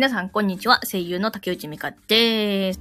[0.00, 0.80] 皆さん、こんにちは。
[0.90, 2.80] 声優の竹内美香です。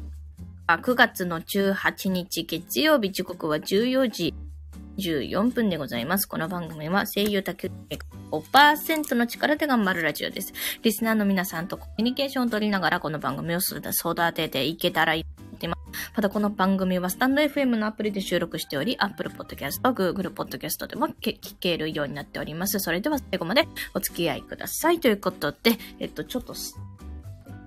[0.69, 4.33] 9月の18日月曜日時刻は14時
[4.97, 6.27] 14分でございます。
[6.27, 10.53] この番組は声優竹内美香5%の力で頑張るラジオです。
[10.81, 13.81] リスナーの皆さんとコミュニケーションを取りながらこの番組を育
[14.33, 16.11] てていけたらいいと思っています。
[16.15, 22.79] またこの番組はスタンド FM のアプリで収録しており、Apple Podcast、Google Podcast でも聞けるようになっております。
[22.79, 25.01] それでは最後までお付き合いください。
[25.01, 26.53] ということで、えっと、ちょっと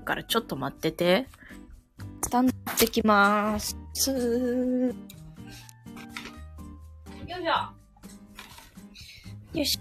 [0.03, 1.29] からちょっと待ってて。
[2.25, 3.77] スタンドってきまーす。
[4.11, 4.93] よ
[7.27, 7.43] いしょ。
[9.55, 9.81] よいしょ。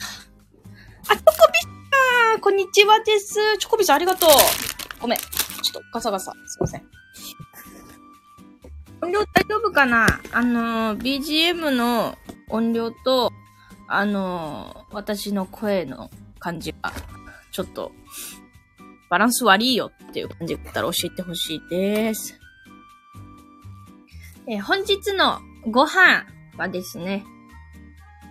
[1.09, 1.35] あ、チョコビ
[1.91, 3.57] さんこんにちはです。
[3.57, 4.29] チョコビさんありがとう。
[4.99, 5.19] ごめん。
[5.19, 5.25] ちょ
[5.69, 6.31] っとガサガサ。
[6.45, 6.83] すいません。
[9.01, 10.07] 音量大丈夫かな？
[10.31, 12.17] あの、BGM の
[12.49, 13.31] 音量と、
[13.87, 16.91] あの、私の声の感じが、
[17.51, 17.91] ちょっと
[19.11, 22.39] バランス悪いよっていう感じだったら教えてほしいです。
[24.47, 26.25] えー、本日のご飯
[26.57, 27.25] はですね、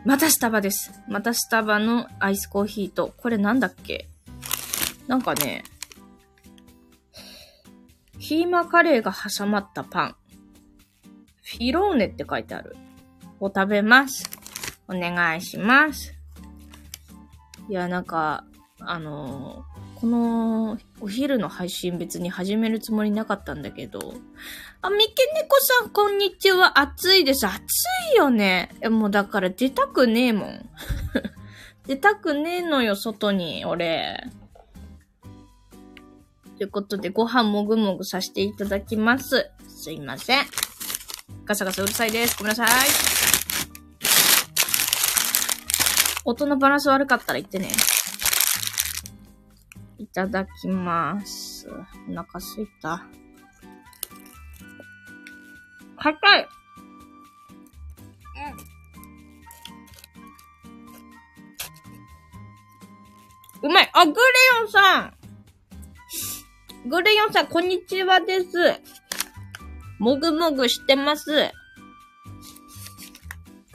[0.06, 0.92] またスタバです。
[1.06, 4.08] またスタバのアイスコーヒーと、これなんだっけ？
[5.06, 5.64] なんかね、
[8.18, 10.16] キーマカレーが挟まったパン。
[11.42, 12.74] フィローネって書いてある。
[13.38, 14.30] を食べます。
[14.88, 16.14] お願いします。
[17.68, 18.44] いや、なんか、
[18.78, 19.66] あの
[20.00, 24.14] このお昼の配信別に始めるつもりなかったんだけど。
[24.80, 26.80] あ、三毛猫さんこんにちは。
[26.80, 27.46] 暑いです。
[27.46, 27.60] 暑
[28.14, 28.70] いよね。
[28.88, 30.68] もうだから出たくねえもん。
[31.86, 34.26] 出たくねえのよ、外に、俺。
[36.56, 39.50] ということで、ご飯もぐもぐさせていただきます。
[39.68, 40.46] すいません。
[41.44, 42.38] ガサガサうるさいです。
[42.38, 42.68] ごめんなさい。
[46.24, 47.68] 音のバランス悪かったら言ってね。
[50.10, 51.68] いただきます。
[51.70, 53.06] お腹すいた。
[55.96, 56.48] 硬い
[63.62, 63.70] うん。
[63.70, 64.16] うまいあ、グレ
[64.60, 65.14] ヨンさん
[66.88, 68.48] グレヨンさん、こんにちはです。
[70.00, 71.52] もぐもぐしてます。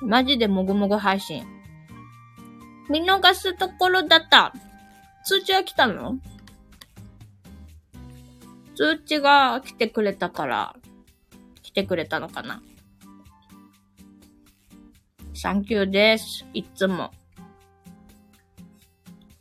[0.01, 1.45] マジでもぐもぐ配信。
[2.90, 4.53] 見逃すところだった。
[5.25, 6.19] 通知は来たの？
[8.75, 10.75] 通知が来てくれたから、
[11.63, 12.62] 来てくれたのかな？
[15.34, 16.46] サンキューです。
[16.53, 17.12] いつも。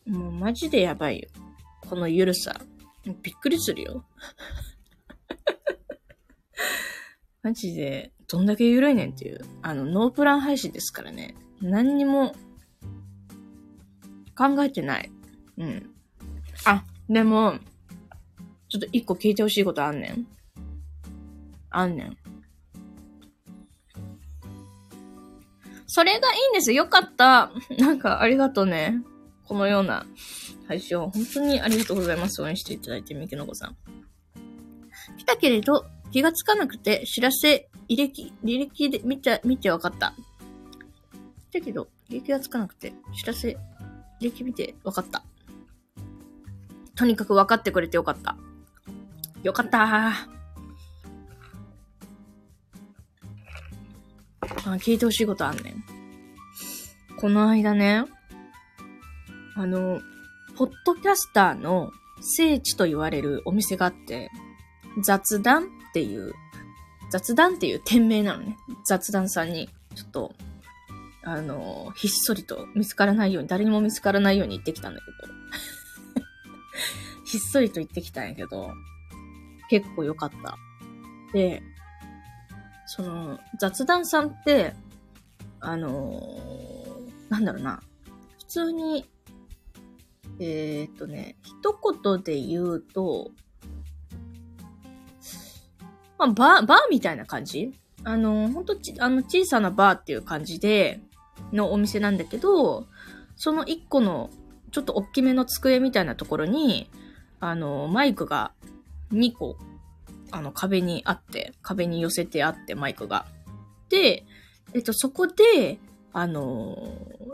[0.06, 1.28] もうマジでやばいよ。
[1.89, 2.59] このゆるさ。
[3.22, 4.06] びっくりするよ。
[7.43, 9.41] マジで、どんだけゆるいねんっていう。
[9.61, 11.34] あの、ノープラン配信ですからね。
[11.61, 12.34] 何にも
[14.34, 15.11] 考えてない。
[15.59, 15.91] うん。
[16.65, 17.59] あ、でも、
[18.69, 20.26] ちょっと一個聞いてほしいことあんねん。
[21.70, 22.16] あんねん。
[25.87, 26.72] それがいいんです。
[26.72, 27.53] よかった。
[27.78, 28.97] なんか、ありがとうね。
[29.44, 30.06] このような
[30.66, 32.42] 配信を本当にありがとうございます。
[32.42, 33.76] 応援していただいて、みきのこさん。
[35.19, 40.15] 来たけれど、気がつかなくて、知らせ、履歴、履歴で見て、見てわかった。
[41.53, 43.56] だけど、履歴がつかなくて、知らせ、
[44.21, 45.22] 履歴見てわかった。
[46.97, 48.37] とにかく分かってくれてよかった。
[49.43, 50.28] よかったあ
[54.78, 55.84] 聞いてほしいことあんねん。
[57.19, 58.04] この間ね、
[59.56, 60.00] あの、
[60.56, 61.91] ポッドキャスターの
[62.21, 64.31] 聖地と言われるお店があって、
[65.03, 66.33] 雑談っていう、
[67.10, 68.56] 雑談っていう店名なのね。
[68.87, 70.34] 雑談さんに、ちょっと、
[71.22, 75.34] あの、ひっそりと見つからないように、誰にも見つからないように行ってきたんだけど。
[77.25, 78.73] ひっそりと言ってきたんやけど、
[79.69, 80.57] 結構良かった。
[81.33, 81.62] で、
[82.87, 84.75] その、雑談さんって、
[85.61, 87.83] あのー、なんだろうな、
[88.39, 89.09] 普通に、
[90.39, 93.31] えー、っとね、一言で言うと、
[96.19, 97.72] まあ、バー、バーみたいな感じ？
[98.04, 101.01] あの、ほんとち、あの、小さなバーっていう感じで、
[101.53, 102.87] のお店なんだけど、
[103.37, 104.31] その一個の、
[104.74, 106.91] ちょっと大きめの机みたいなところに、
[107.38, 108.50] あの、マイクが
[109.12, 109.56] 2個、
[110.32, 113.24] あの、壁にあって、壁に寄せてあって、マイクが。
[113.88, 114.24] で、
[114.72, 115.78] えっと、そこで、
[116.12, 116.76] あの、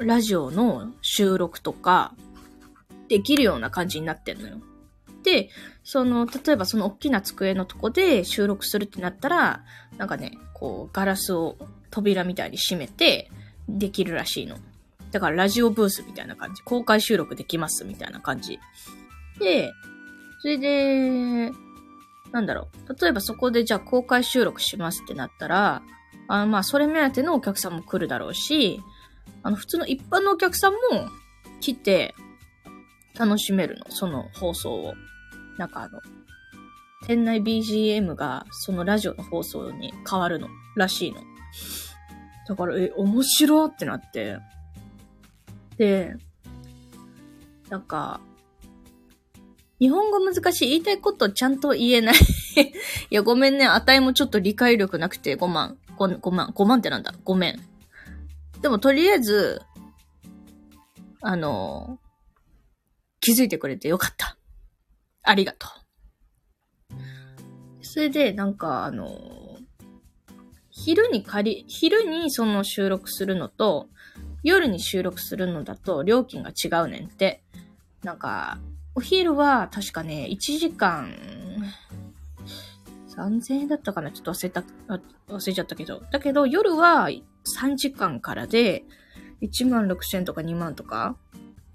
[0.00, 2.12] ラジオの収録とか、
[3.08, 4.58] できるような感じになってんのよ。
[5.22, 5.48] で、
[5.82, 9.64] その、例えばその大きな机のとこで収録するってなったら、
[9.96, 11.56] なんかね、こう、ガラスを
[11.90, 13.30] 扉みたいに閉めて、
[13.66, 14.58] できるらしいの。
[15.10, 16.62] だからラジオブースみたいな感じ。
[16.62, 18.58] 公開収録できますみたいな感じ。
[19.38, 19.72] で、
[20.40, 21.50] それで、
[22.32, 22.96] なんだろう。
[23.00, 25.82] 例えばそこでじゃあ公開収録しますってなったら、
[26.28, 28.80] あまあ、それ目当てのお客さんも来るだろうし、
[29.42, 30.78] あの、普通の一般のお客さんも
[31.60, 32.14] 来て
[33.18, 34.94] 楽しめるの、その放送を。
[35.58, 36.00] なんかあの、
[37.06, 41.20] 店内 BGM がそのラジオの放送に変わるの、らしいの。
[42.48, 44.38] だから、え、面白ってなって。
[45.80, 46.14] で、
[47.70, 48.20] なんか、
[49.78, 50.68] 日本語難しい。
[50.68, 52.14] 言いたいことちゃんと言えない
[53.10, 53.66] いや、ごめんね。
[53.66, 55.78] 値もちょっと理解力なくて5万。
[55.96, 56.48] 5, 5万。
[56.54, 57.14] 5万ってなんだ？
[57.24, 57.60] ごめん。
[58.60, 59.62] でも、とりあえず、
[61.22, 61.98] あの、
[63.20, 64.36] 気づいてくれてよかった。
[65.22, 65.66] ありがと
[66.90, 67.00] う。
[67.80, 69.58] それで、なんか、あの、
[70.70, 73.88] 昼に借り、昼にその収録するのと、
[74.42, 77.42] 夜に収録するのだと料金が違うねんって。
[78.02, 78.58] なんか、
[78.94, 81.14] お昼は確かね、1時間、
[83.14, 84.10] 3000円だったかな？
[84.10, 84.64] ちょっと忘れた、
[85.28, 86.02] 忘れちゃったけど。
[86.10, 88.84] だけど、夜は3時間からで、
[89.42, 91.16] 1万6000円とか2万とか、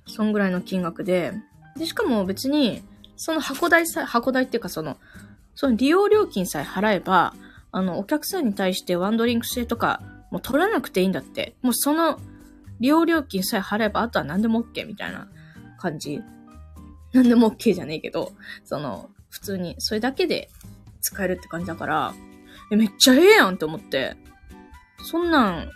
[0.07, 1.33] そんぐらいの金額で、
[1.77, 2.83] で、しかも別に、
[3.17, 4.97] その箱代さ、箱代っていうかその、
[5.55, 7.33] その利用料金さえ払えば、
[7.71, 10.01] あの、お客さんに対してワンドリンク制とか、
[10.31, 11.55] もう取らなくていいんだって。
[11.61, 12.19] もうその、
[12.79, 15.27] 利用料金さえ払えば、あとは何でも OK みたいな
[15.79, 16.21] 感じ
[17.15, 18.33] 何でも OK じゃねえけど、
[18.65, 20.49] その、普通に、それだけで
[21.01, 22.13] 使えるって感じだから、
[22.71, 24.17] え、めっちゃええやんって思って、
[25.03, 25.69] そんなん、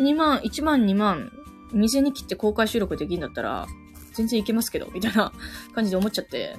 [0.00, 1.30] 2万、1万、2万、
[1.72, 3.66] 店に切って公開収録できんだったら、
[4.14, 5.32] 全然いけますけど、みたいな
[5.74, 6.56] 感じで思っちゃって、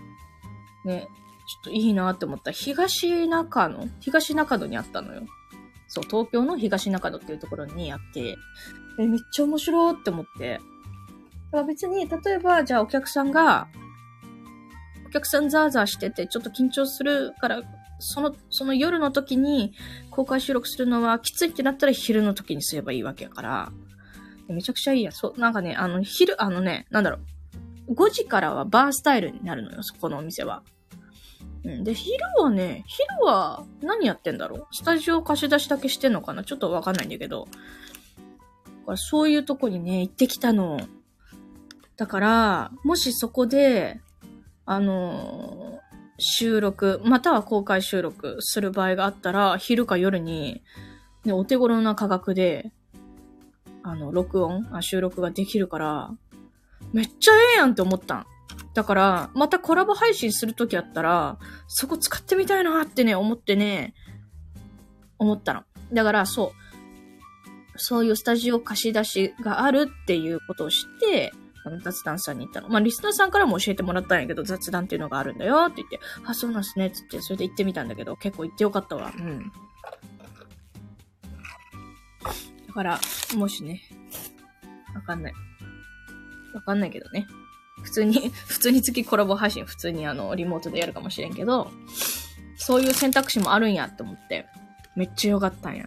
[0.86, 1.08] ね、
[1.48, 2.52] ちょっといいなって思った。
[2.52, 5.24] 東中野東中野にあったのよ。
[5.88, 8.38] そう、東京の東中野っていうところにあって、
[9.00, 10.54] え、めっちゃ面白いって思って。
[10.54, 13.68] だから別に、例えば、じゃあお客さんが、
[15.08, 17.62] お客さんザーザーしてて、ちょっと緊張するから、
[18.00, 19.74] その、その夜の時に
[20.12, 23.72] 公開収録するのはきついってなったら昼の時にすればいいわけやから、
[24.50, 25.12] めちゃくちゃいいや。
[25.12, 27.18] そう、なんかね、あの、昼、あのね、なんだろ
[27.88, 27.94] う。
[27.94, 30.64] 5時からはバースタイルになるのよ、そこのお店は。
[31.64, 31.84] うん。
[31.84, 34.68] で、昼はね、昼は何やってんだろう？
[34.72, 36.44] スタジオ貸し出しだけしてんのかな？
[36.44, 37.48] ちょっとわかんないんだけど。
[38.88, 40.80] からそういうとこにね、行ってきたの。
[41.98, 44.00] だから、もしそこで、
[44.66, 45.88] あのー、
[46.20, 50.64] 収録、または公開収録する場合があったら、昼か夜に、
[51.26, 52.72] ね、お手頃な価格で、
[53.84, 56.12] あの、録音あ、収録ができるから、
[56.94, 58.26] めっちゃええやんって思ったん。
[58.74, 61.38] だから、またコラボ配信するときあったら、
[61.68, 63.94] そこ使ってみたいなってね、思ってね、
[65.20, 65.64] 思ったの。
[65.92, 66.67] だから、そう。
[67.78, 71.32] そういうスタジオ貸し出しがあるっていうことを知って、
[71.64, 72.70] あの、雑談さんに行ったの。
[72.70, 79.12] まあ、リスナーさんからも教えてもらったんやけど、雑談っていうのがあるんだよって言って、あ、そうなんすね、つって、それで行ってみたんだけど、結構行ってよかったわ。
[79.18, 79.52] うん。
[82.68, 83.00] だから、
[83.36, 83.82] もしね、
[84.96, 85.34] わかんない。
[86.54, 87.28] わかんないけどね。
[87.84, 91.70] 普通に、 普通に月コラボ配信、普通にあの、リモートでやるかもしれんけど、
[92.58, 94.48] そういう選択肢もあるんやって思って、
[94.96, 95.86] めっちゃよかったんや。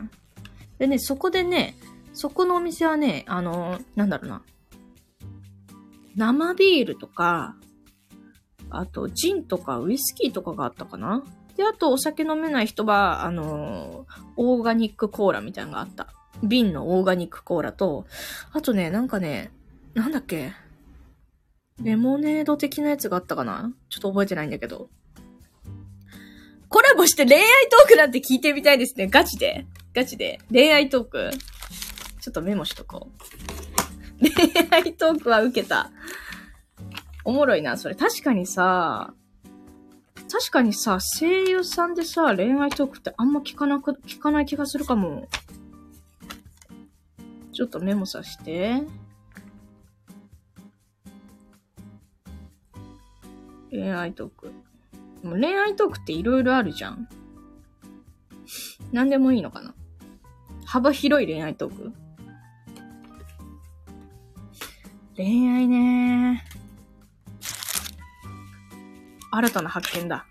[0.81, 1.77] でね、そこでね、
[2.15, 4.43] そこのお店はね、あの、なんだろうな。
[6.17, 7.55] 生ビールとか、
[8.71, 11.23] あと、ジンとかウイスキーとかがあったかな
[11.59, 16.15] で、あと、お酒飲めない人は、あのオーガニックコーラみたいなのがあった。
[16.43, 18.07] 瓶のオーガニックコーラと、
[18.55, 19.53] あとね、なんかね、
[19.93, 20.55] なんだっけ
[21.83, 24.89] レモネード的なやつがあったかなちょっと覚えてないんだけど。
[26.71, 29.09] コラボして恋愛トークなんて聞いてみたいですね。
[29.09, 29.67] ガチで。
[29.93, 30.39] ガチで。
[30.53, 31.31] 恋愛トーク
[32.21, 34.21] ちょっとメモしとこう。
[34.21, 35.91] 恋愛トークは受けた。
[37.25, 37.97] おもろいな、それ。
[37.97, 39.13] 確かにさ、
[40.31, 45.29] 確かにさ、声優さんでさ、恋愛トークってあんま聞かなく、聞かない気がするかも。
[47.53, 48.83] ちょっとメモさせて。
[53.73, 54.70] 恋愛トーク。
[55.23, 57.09] もう恋愛トークって色々あるじゃん。
[58.93, 59.75] 何でもいいのかな？
[60.65, 61.93] 幅広い恋愛トーク？
[65.17, 66.45] 恋愛ね
[69.31, 70.27] 新たな発見だ。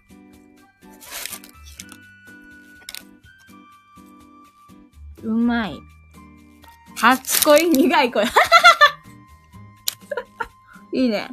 [5.23, 5.79] うまい。
[6.95, 8.25] 初恋苦い恋。
[10.93, 11.29] いいね。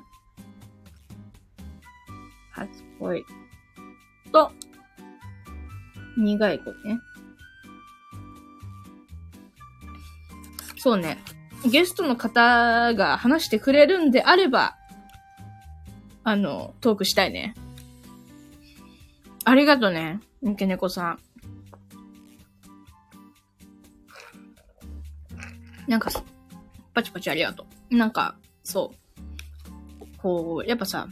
[2.50, 2.68] 初
[3.00, 3.24] 恋。
[4.36, 4.52] と、
[6.18, 7.00] 苦い恋ね。
[10.76, 11.18] そうね。
[11.64, 14.76] ゲストの方が話してくれるんであれば、
[16.22, 17.54] あの、トークしたいね。
[19.44, 21.18] ありがとね、三毛猫さん。
[25.88, 26.10] なんか、
[26.92, 27.96] パチパチありがとう。
[27.96, 30.18] なんか、そう。
[30.18, 31.08] こう、やっぱさ、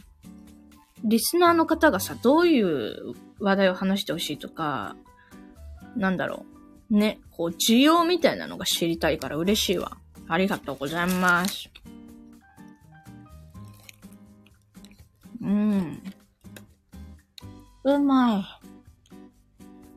[1.07, 4.95] リスナーの方がさ、どういう話題を話してほしいとか、
[5.95, 6.45] なんだろ
[6.89, 6.97] う。
[6.97, 9.97] ね、こう、需要みたいなのが知りたいから嬉しいわ。
[10.27, 11.69] ありがとうございます。
[15.41, 16.01] うん。
[17.83, 18.45] うまい。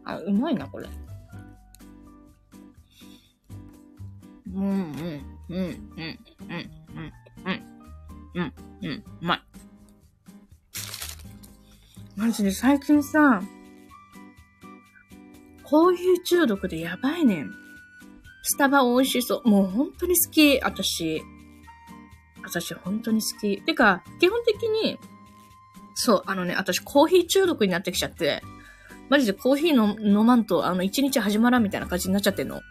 [0.05, 0.89] あ、うまいな、これ。
[4.55, 4.73] うん、うん、
[5.49, 7.13] うん、うん、うん、うん、
[7.45, 7.63] うん、
[8.35, 9.48] うん、うん、うまい。
[12.19, 13.41] マジで最近さ、
[15.63, 17.51] コーヒー中毒でやばいねん。
[18.43, 19.49] スタバ美味しそう。
[19.49, 21.23] もう本当に好き、私。
[22.43, 23.63] 私本当に好き。
[23.63, 24.99] てか、基本的に、
[25.95, 28.43] そう、あのね、私コーヒー中毒になってきちゃって、
[29.09, 32.63] マジでコーヒーの飲まんと、あの、一日始まらんみたいな感じになっちゃってんの。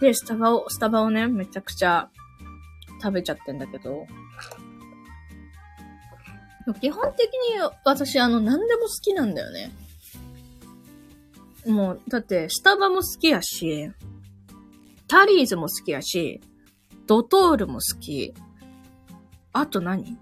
[0.00, 2.10] で、スタバを、スタバをね、めちゃくちゃ
[3.00, 4.08] 食べちゃってんだけど。
[6.80, 9.72] 基本的に私、あの、何でも好きなんだよね。
[11.66, 13.90] もう、だって、スタバも好きやし、
[15.08, 16.40] タリーズも好きやし、
[17.06, 18.32] ドトールも好き。
[19.52, 20.18] あと何？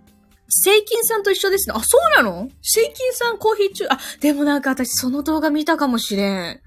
[0.48, 1.76] セイキンさんと一緒ですね。
[1.76, 2.48] あ、そうなの？
[2.60, 6.60] セイキンさんコーヒー中、あ、でもなんか私その動画見たかもしれん。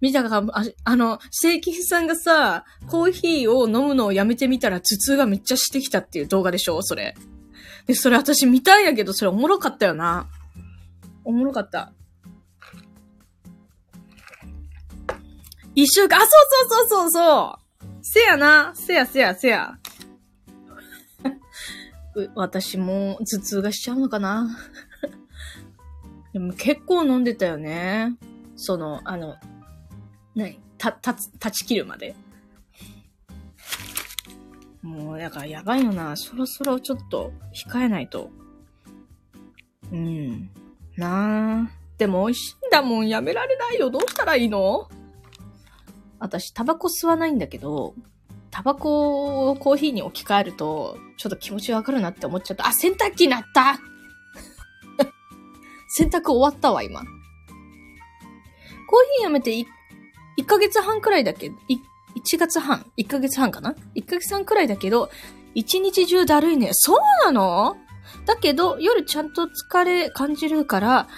[0.00, 6.80] 見たかも、ああの、セイキンさんがさ、コーヒーを飲むのをやめてみたら頭痛がめっちゃしてきたっていう動画でしょ？
[6.82, 7.14] それ。
[7.86, 10.28] で、それ私見たいんやけど、それおもろかったよな。
[11.24, 11.92] おもろかった。
[15.74, 16.30] 一週間、あ、そう
[16.68, 17.66] そうそうそうそう
[18.02, 18.72] せやな。
[18.74, 19.78] せやせやせや。
[22.34, 24.56] 私も頭痛がしちゃうのかな
[26.32, 28.16] でも結構飲んでたよね。
[28.56, 29.36] その、あの、
[30.34, 30.60] 何？
[30.78, 32.14] た、たつ、立ち切るまで。
[34.86, 36.16] もう、だからやばいよな。
[36.16, 38.30] そろそろちょっと控えないと。
[39.92, 40.48] うん。
[40.96, 41.70] なあ。
[41.98, 43.08] でも美味しいんだもん。
[43.08, 43.90] やめられないよ。
[43.90, 44.88] どうしたらいいの？
[46.18, 47.94] 私、タバコ吸わないんだけど、
[48.50, 52.66] タバコをコーヒーに置き換えると、ちょっと気持ちわかるなって思っちゃった。
[52.68, 53.78] あ、洗濯機なった
[55.88, 57.00] 洗濯終わったわ、今。
[57.00, 57.08] コー
[59.18, 59.66] ヒーやめて 1,
[60.38, 61.50] 1ヶ月半くらいだけ？
[61.50, 61.56] ど、
[62.16, 65.10] 1月半 ?1 ヶ月半かな ?1 ヶ月半くらいだけど、
[65.54, 66.70] 1日中だるいね。
[66.72, 67.76] そうなの？
[68.26, 71.08] だけど、夜ちゃんと疲れ感じるから、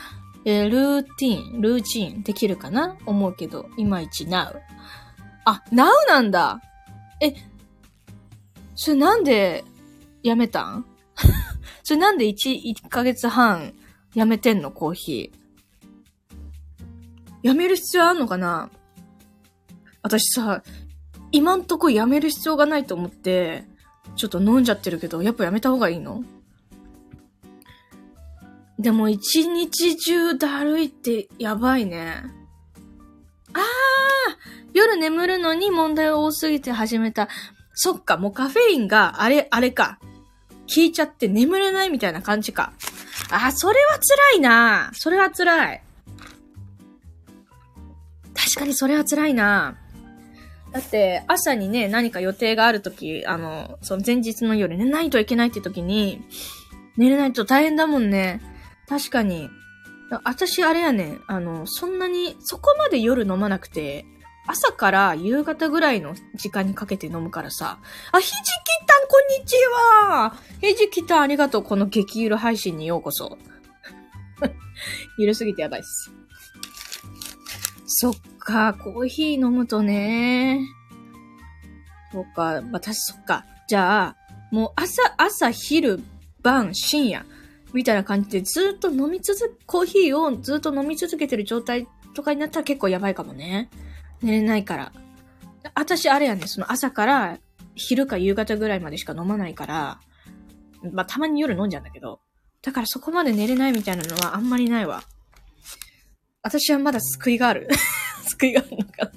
[0.45, 2.97] えー、ルーティン、ルーチンできるかな？
[3.07, 4.61] 思うけど、いまいち now。
[5.45, 6.61] あ、now なんだ。
[7.21, 7.35] え、
[8.75, 9.65] それなんで
[10.23, 10.85] やめたん？
[11.83, 13.75] それなんで1、1ヶ月半
[14.15, 14.71] やめてんの？
[14.71, 15.39] コーヒー。
[17.43, 18.71] やめる必要あんのかな？
[20.03, 20.63] 私さ、
[21.33, 23.65] 今んとこやめる必要がないと思って、
[24.17, 26.25] ちょっと飲んじゃってるけど、やっぱやめた方がいいの？
[28.79, 32.23] でも一日中だるいってやばいね。
[33.53, 33.63] あー
[34.73, 37.29] 夜眠るのに問題多すぎて始めた。
[37.75, 39.99] そっか、もうカフェインが、あれ、あれか。
[40.75, 42.73] 効いちゃって眠れないみたいな感じか。
[43.31, 43.99] あー、それは
[44.33, 45.83] 辛いなそれは辛い。
[48.35, 49.77] 確かにそれは辛いな
[50.73, 56.23] だって、朝にね、何か予定があるとき、あの、その前日の夜寝ないといけないって時に、
[56.97, 58.41] 寝れないと大変だもんね。
[58.89, 59.49] 確かに。
[60.25, 64.05] 私、あれやね、あの、そんなに、そこまで夜飲まなくて、
[64.47, 67.79] 朝から夕方ぐらいの時間にかけて飲むからさ。
[68.13, 68.43] あ、ひじき
[68.87, 69.57] たん、こんにち
[70.11, 71.63] はひじきたん、ありがとう。
[71.63, 73.37] この激ゆる配信にようこそ。
[75.19, 76.11] ゆるすぎてやばいっす。
[77.91, 80.61] そっか、コーヒー飲むとね。
[82.13, 83.47] そっか、私そっか。
[83.67, 84.17] じゃあ、
[84.51, 86.01] もう朝、朝、昼、
[86.43, 87.25] 晩、深夜。
[87.73, 93.71] みたいな感じでずっと飲み続け、コーヒーをずっと飲み続けてる状態とかになったら結構やばいかもね。
[94.23, 94.93] 寝れないから。
[95.75, 97.39] 私、あれやね、その朝から
[97.75, 100.01] 昼か夕方ぐらいまでしか飲まないから、
[100.93, 102.21] まあ、たまに夜飲んじゃうんだけど、
[102.61, 105.03] だからそこまで寝れないみたいなのはあんまりないわ。
[106.43, 107.69] 私はまだ救いがある。
[108.31, 109.13] 救いがあるのか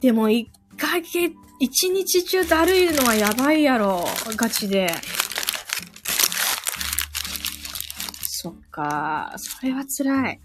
[0.00, 1.02] でも、一回、
[1.60, 4.04] 一日中だるいのはやばいやろ。
[4.36, 4.94] ガチで。
[8.22, 9.34] そっか。
[9.36, 10.40] それは辛い。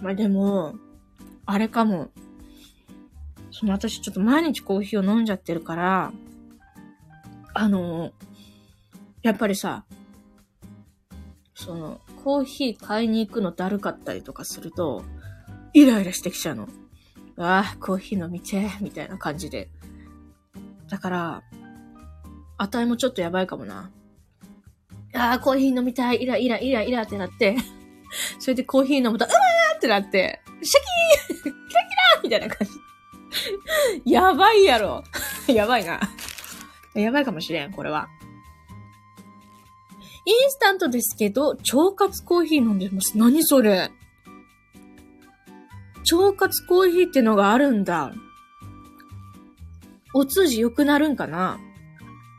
[0.00, 0.74] まあでも、
[1.46, 2.10] あれかも。
[3.52, 6.12] その私ちょっと毎日コーヒーを飲んじゃってるから、
[7.54, 8.12] あの、
[9.22, 9.84] やっぱりさ、
[11.66, 15.02] その、コーヒー買いに行くのだるかったりとかすると、
[15.74, 16.68] イライラしてきちゃうの。
[17.36, 19.68] ああ、コーヒー飲みてみたいな感じで。
[20.88, 21.42] だから、
[22.56, 23.90] 値もちょっとやばいかもな。
[25.12, 27.56] ああ、コーヒー飲みたい、イライライライラってなって
[28.38, 32.66] それでコーヒー飲むと、うわーってなって、シャキー キラキラみたいな感
[34.04, 34.06] じ。
[34.10, 35.02] やばいやろ。
[35.48, 35.98] やばいな。
[36.94, 38.08] やばいかもしれん、これは。
[40.28, 43.16] インスタントですけど、腸活コーヒー飲んでます。
[43.16, 43.90] 何それ
[46.12, 48.12] 腸活コーヒーってのがあるんだ。
[50.14, 51.58] お通じ良くなるんかな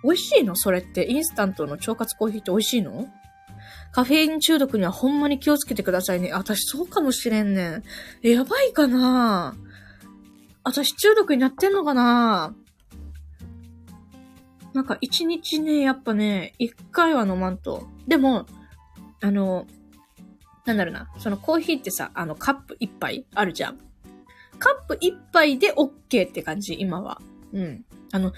[0.03, 0.55] 美味しいの？
[0.55, 1.09] それって。
[1.09, 3.07] インスタントの腸活コーヒーって美味しいの？
[3.93, 6.33] カフェイン中毒にはほんまに気をつけてくださいね。
[6.33, 7.83] 私そうかもしれんねん。
[8.21, 9.55] え、やばいかな
[10.63, 12.53] 私中毒になってんのかな
[14.77, 17.87] なんか一日ね、やっぱね、一回は飲まんと。
[18.07, 18.45] でも、
[19.21, 19.65] あの、
[20.65, 21.09] なんだろうな。
[21.17, 23.79] そのコーヒーってさ、あのカップ一杯あるじゃん。
[24.59, 27.19] カップ一杯で OK って感じ、今は。
[27.53, 27.85] うん。
[28.11, 28.33] あの、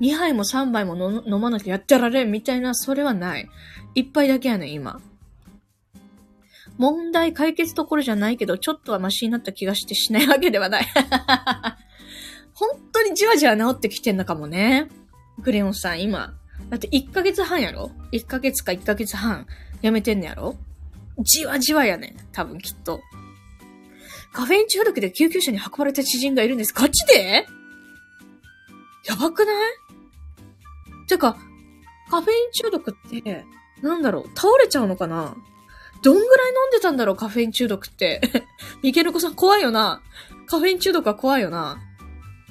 [0.00, 3.48] 2杯も3杯も飲まなきゃやってられんみたいな、それはない。
[3.94, 5.00] 一杯だけやねん、今。
[6.76, 10.86] 問題解決どころじゃないけど、ちょっとはマシになった気がしてしないわけではない。
[12.52, 14.88] 本当にじわじわ治ってきてんのかもね。
[15.42, 16.34] クレヨンさん、今。
[16.68, 19.46] だって1ヶ月半やろ ?1 ヶ月か1ヶ月半
[19.80, 20.56] やめてんねやろ？
[21.22, 22.16] じわじわやねん。
[22.32, 23.00] 多分きっと。
[24.32, 26.72] カフェイン中毒で救急車に運ばれた知人がいるんです。
[26.72, 27.46] ガチで？
[29.06, 29.72] やばくない？
[31.08, 31.38] てか、
[32.10, 33.44] カフェイン中毒って、
[33.82, 35.34] なんだろう、倒れちゃうのかな？
[36.02, 38.20] どんぐらい飲んでたんだろう、カフェイン中毒って。
[38.82, 40.02] ミケルコさん怖いよな。
[40.46, 41.78] カフェイン中毒は怖いよな。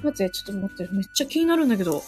[0.02, 2.02] 待って、ちょっと待って、めっちゃ気になるんだけど。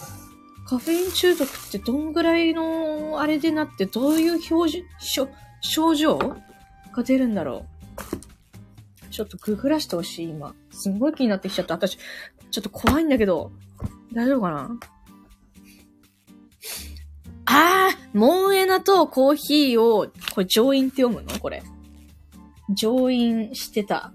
[0.70, 5.28] カフェイン中毒ってどんぐらいのあれでなってどういう表情、
[5.60, 6.16] 症状？
[6.92, 7.66] が出るんだろ
[9.08, 9.10] う。
[9.10, 10.54] ちょっとググらしてほしい、今。
[10.70, 11.74] すんごい気になってきちゃった。
[11.74, 11.98] 私、
[12.52, 13.50] ちょっと怖いんだけど。
[14.12, 14.70] 大丈夫かな？
[17.46, 21.36] ああモンエナとコーヒーを、これ上院って読むの？
[21.40, 21.64] これ。
[22.72, 24.12] 上院してた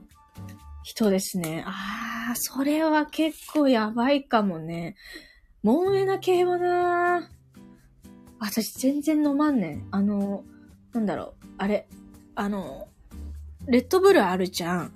[0.83, 1.65] 人ですね。
[1.67, 4.95] ああ、それは結構やばいかもね。
[5.65, 7.27] モンエナ系はな
[8.37, 9.87] 私全然飲まんねん。
[9.89, 10.43] あの、
[10.93, 11.87] なんだろう、あれ、
[12.35, 12.87] あの、
[13.65, 14.93] レッドブルあるじゃん。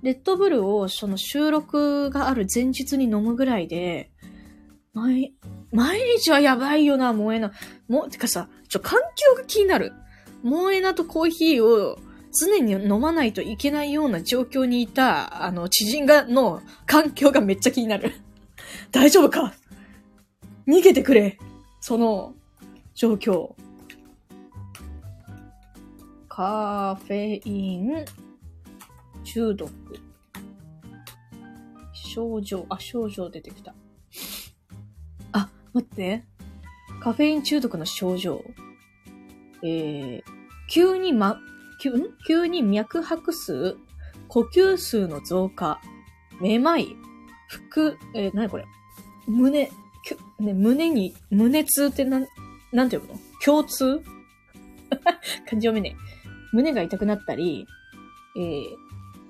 [0.00, 4.12] レッドブルをその収録がある前日に飲むぐらいで、
[4.94, 5.34] 毎、
[5.72, 7.50] 毎日はやばいよな、モエナ。
[7.88, 9.92] も、てかさ、ちょ、環境が気になる。
[10.44, 11.98] モエナとコーヒーを
[12.32, 18.12] 常に飲まないといけないような状況にいた、あの、知人が、の環境がめっちゃ気になる。
[18.92, 19.54] 大丈夫か？
[20.66, 21.38] 逃げてくれ
[21.80, 22.34] その
[22.94, 23.54] 状況。
[26.28, 28.04] カフェイン
[29.24, 29.70] 中毒。
[31.92, 33.74] 症状、あ、症状出てきた。
[35.32, 36.24] あ、待って。
[37.00, 38.44] カフェイン中毒の症状。
[39.64, 40.22] えー、
[40.68, 41.38] 急にま、
[41.80, 41.92] 急、
[42.26, 43.76] 急に脈拍数、
[44.28, 45.80] 呼吸数の増加、
[46.40, 46.96] めまい、
[47.70, 48.64] 腹、えー、なにこれ？
[49.26, 49.70] 胸、
[50.42, 52.26] ね、胸に、胸痛ってなん、
[52.72, 53.20] なんて呼ぶの？
[53.44, 54.02] 共通
[55.46, 55.96] 漢字読めね
[56.52, 57.66] 胸が痛くなったり、
[58.36, 58.64] えー、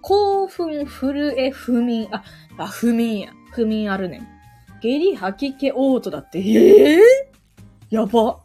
[0.01, 2.25] 興奮、震え、不眠、あ、
[2.59, 3.33] あ、不眠や。
[3.53, 4.29] 不眠あるねん。
[4.81, 6.41] 下痢、吐き気、嘔吐だって。
[6.41, 8.41] ええー、やば。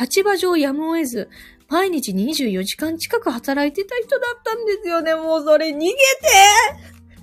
[0.00, 1.28] 立場上やむを得ず、
[1.68, 5.14] 毎日24時間近く働いてた人だったんですよね。
[5.14, 5.94] もうそれ逃げてそんな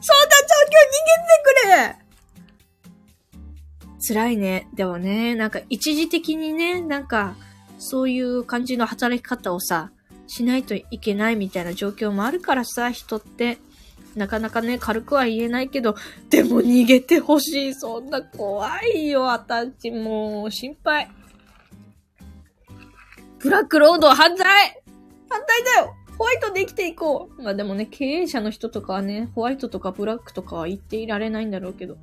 [0.01, 0.95] 状況逃
[1.67, 2.08] げてくれ
[3.99, 4.67] 辛いね。
[4.73, 7.35] でもね、なんか一時的にね、なんか、
[7.77, 9.91] そういう感じの働き方をさ、
[10.27, 13.57] しないといけないみたいな状況もあるからさ、人って。
[14.15, 15.95] なかなかね、軽くは言えないけど、
[16.29, 17.73] でも逃げてほしい。
[17.73, 21.09] そんな怖いよ、私もう、心配。
[23.39, 24.47] ブラックロードは犯罪
[25.29, 31.95] 反対だよホワイトで生きていこうまあでもね、経営者の人とかはね、ホワイトとかブラックとかは言っていられないんだろうけど。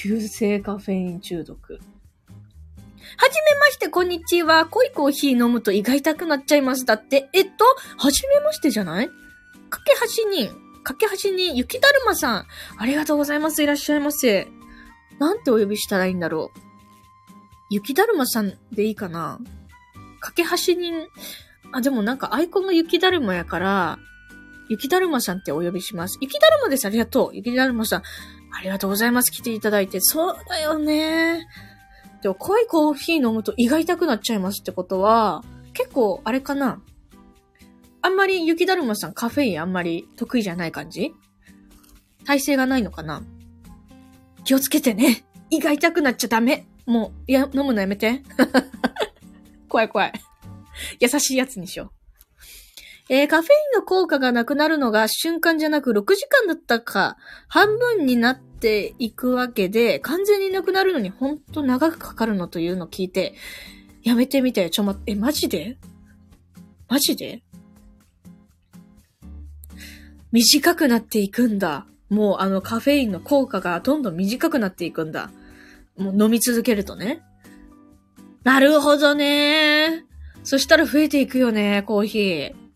[0.00, 1.72] 急性カフェイン中毒。
[1.72, 4.66] はじめまして、こんにちは。
[4.66, 6.84] 濃いコーヒー飲むと胃が痛くなっちゃいます。
[6.84, 7.28] だって。
[7.32, 7.64] えっと、
[7.96, 9.08] はじめましてじゃない？
[9.70, 10.50] かけはしに、
[10.84, 12.46] かけはしに、雪だるまさん。
[12.78, 13.60] ありがとうございます。
[13.60, 14.46] いらっしゃいませ。
[15.18, 16.58] なんてお呼びしたらいいんだろう。
[17.70, 19.40] 雪だるまさんでいいかな？
[20.20, 20.92] かけはしに、
[21.72, 23.98] あ、でもなんかアイコンが雪だるまやから、
[24.68, 26.18] 雪だるまさんってお呼びします。
[26.20, 26.86] 雪だるまです。
[26.86, 27.36] ありがとう。
[27.36, 28.02] 雪だるまさん。
[28.52, 29.30] ありがとうございます。
[29.30, 30.00] 来ていただいて。
[30.00, 31.46] そうだよね。
[32.22, 36.82] でも濃いコーヒー飲むと胃が痛くなっちゃいますってことは、結構、あれかな
[38.02, 41.12] あんまり雪だるまさんカフェインあんまり得意じゃない感じ？
[42.24, 43.22] 耐性がないのかな？
[44.44, 45.24] 気をつけてね。
[45.50, 46.66] 胃が痛くなっちゃダメ。
[46.86, 48.22] もう、いや、飲むのやめて。
[49.68, 50.12] 怖い怖い。
[51.00, 51.97] 優しいやつにしよう。
[53.10, 57.16] えー、カフェインの効果がなくなるのが瞬間じゃなく6時間だったか、
[57.48, 63.34] 半分になっていくわけで、完全になくなるのにほんと長くかかるのというのを聞いて、
[64.02, 65.78] やめてみて、ちょ、ま、え、マジで？
[66.88, 67.42] マジで？
[70.30, 71.86] 短くなっていくんだ。
[72.10, 75.30] もうあのカフェインの効果がどんどん短くなっていくんだ。
[75.96, 77.22] もう飲み続けるとね。
[78.44, 80.04] なるほどね。
[80.44, 82.67] そしたら増えていくよね、コーヒー。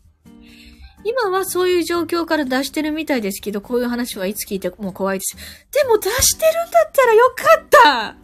[1.05, 5.37] 今はそういう状況から出してるみたいですけど、こういう話はいつ聞いても怖いです。
[5.73, 8.17] でも出してるんだったらよかっ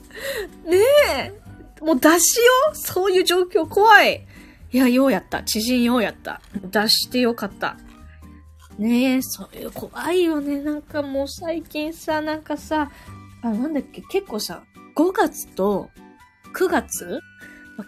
[0.64, 0.78] たね
[1.16, 4.26] えもう出しようそういう状況怖い
[4.70, 5.42] いや、ようやった。
[5.42, 6.42] 知人ようやった。
[6.62, 7.78] 出してよかった。
[8.78, 10.60] ねえ、そういう怖いよね。
[10.60, 12.90] なんかもう最近さ、なんかさ、
[13.42, 14.62] あ、なんだっけ、結構さ、
[14.94, 15.88] 5月と
[16.54, 17.20] 9月？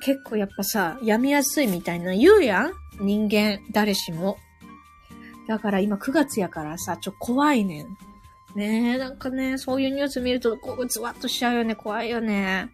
[0.00, 4.38] 結構やっぱさ、病みやすいみたいな言うやん人間、誰しも。
[5.50, 7.86] だから今9月やからさ、ちょ、怖いねん。
[8.54, 11.74] ねえ、なんかね、そういうニュース見ると、こう、ズワッとしちゃうよね。
[11.74, 12.70] 怖いよね。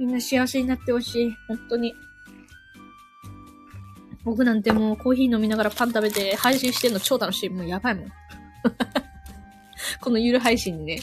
[0.00, 1.30] みんな幸せになってほしい。
[1.46, 1.94] 本当に。
[4.24, 7.50] 僕なんてもうコーヒー飲みながらパン食べて配信してんの超楽しい。
[7.50, 8.12] もうやばいもん。
[10.02, 11.02] このゆる配信にね、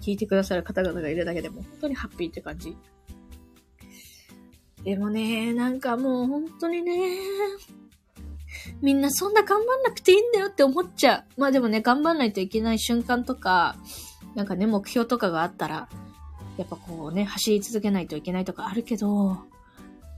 [0.00, 2.76] 聞いてくださる方々がいるだけでも本当にハッピーって感じ。
[4.82, 7.20] でもね、なんかもう本当にね、
[8.82, 11.40] みんなそんな頑張んなくていいんだよって思っちゃう。
[11.40, 13.76] まあでもね、頑張んないといけない瞬間とか、
[14.34, 15.88] なんかね、目標とかがあったら、
[16.56, 19.38] やっぱこうね、走り続けないといけないとかあるけど、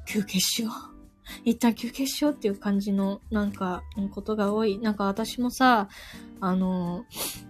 [0.07, 0.98] 休憩しよう。
[1.45, 4.79] 一旦休憩しようっていう感じの、なんか、ことが多い。
[4.79, 5.89] なんか私もさ、
[6.41, 7.05] あの、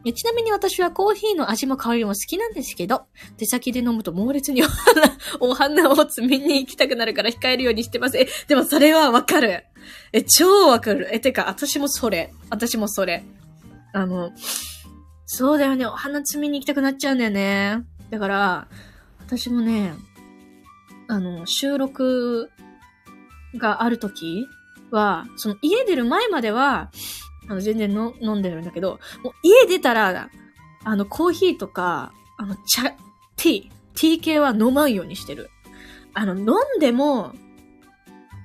[0.05, 5.03] ちなみに私はコーヒーの味も香りも好きなんですけど、手先で飲むと猛烈にお花、
[5.41, 8.19] お花を摘みに行きたくなるから控えるようにしてます。
[8.19, 9.65] え、でもそれはわかる。
[10.13, 11.09] え、超わかる。
[11.13, 12.33] え、てか、私もそれ。
[12.51, 13.25] 私もそれ。
[13.93, 14.33] あの、
[15.27, 15.85] そうだよね。
[15.87, 17.85] お花摘みに行きたくなっちゃうんだよね。
[18.11, 18.69] だから、
[19.21, 19.93] 私もね、
[21.09, 22.51] あの、収録
[23.57, 24.47] があるとき
[24.91, 26.91] は、その家出る前までは、
[27.49, 30.31] あの、全然の飲んでるんだけど、もう家出たら、
[30.85, 32.91] あの、コーヒーとか、あの、茶、
[33.37, 35.51] ティー、ティー系は飲まんようにしてる。
[36.15, 36.45] あの、飲
[36.77, 37.33] んでも、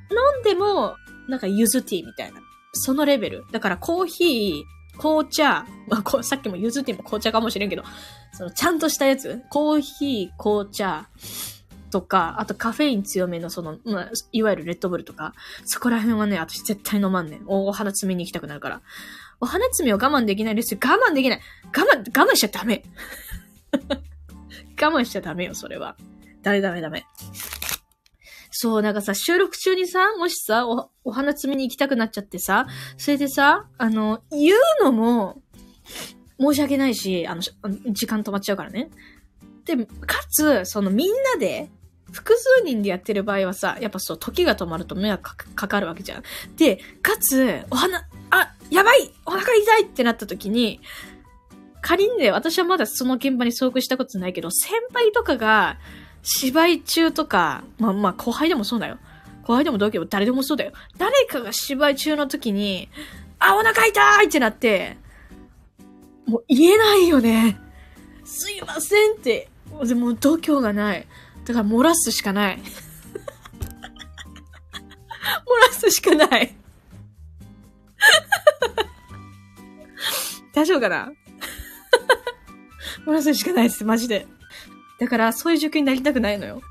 [0.09, 0.95] 飲んでも、
[1.27, 2.41] なんかゆずティーみたいな。
[2.73, 3.45] そのレベル。
[3.51, 7.83] だからコーヒー、紅茶、まあ、こうさっきもゆずティーも紅茶かもしれんけど、
[8.33, 11.07] そのちゃんとしたやつ、コーヒー、紅茶、
[11.93, 17.43] とか、あとカフェイン強めのその、まあ、いわゆるレッドブルとか、そこら辺はね、私絶対飲まんねん。
[17.45, 18.81] お花摘みに行きたくなるから。
[19.39, 20.79] お花摘みを我慢できないですよ。
[20.83, 21.39] 我慢できない。
[21.65, 22.83] 我慢、我慢しちゃダメ。
[24.81, 25.95] 我慢しちゃダメよ、それは。
[26.41, 27.05] ダメダメダメ。
[28.49, 32.65] そう、なんかさ、収録中にさ、もしさ、お、お花摘みに行きたくなっちゃってさ、
[32.97, 35.43] それでさ、あの、言うのも、
[36.39, 37.41] 申し訳ないし、あの、
[37.91, 38.89] 時間止まっちゃうからね。
[39.65, 41.69] で、かつ、そのみんなで、
[42.13, 46.23] 複数人でやってる場合はさ、やっぱそう、時が止まると迷惑かかるわけじゃん。
[46.55, 50.79] で、かつ、お花、あ、やばいお腹痛いってなった時に、
[51.81, 55.77] 仮にね、私はまだその現場に遭遇したことないけど、先輩とかが、
[56.21, 58.99] 芝居中とか、まあまあ後輩でもそうだよ。
[59.43, 60.71] 後輩でも同期でも誰でもそうだよ。
[60.97, 62.89] 誰かが芝居中の時に、
[63.39, 64.97] あ、お腹痛いってなって、
[66.25, 67.59] もう言えないよね。
[68.23, 69.49] すいませんって。
[69.83, 71.07] でも度胸がない。
[71.45, 72.59] だから漏らすしかない。
[72.59, 72.63] 漏
[75.67, 76.55] らすしかない。
[80.53, 81.11] 大丈夫かな？
[83.05, 84.27] 漏らすしかないです、マジで。
[84.99, 86.61] だから、そういう状況になりたくないのよ。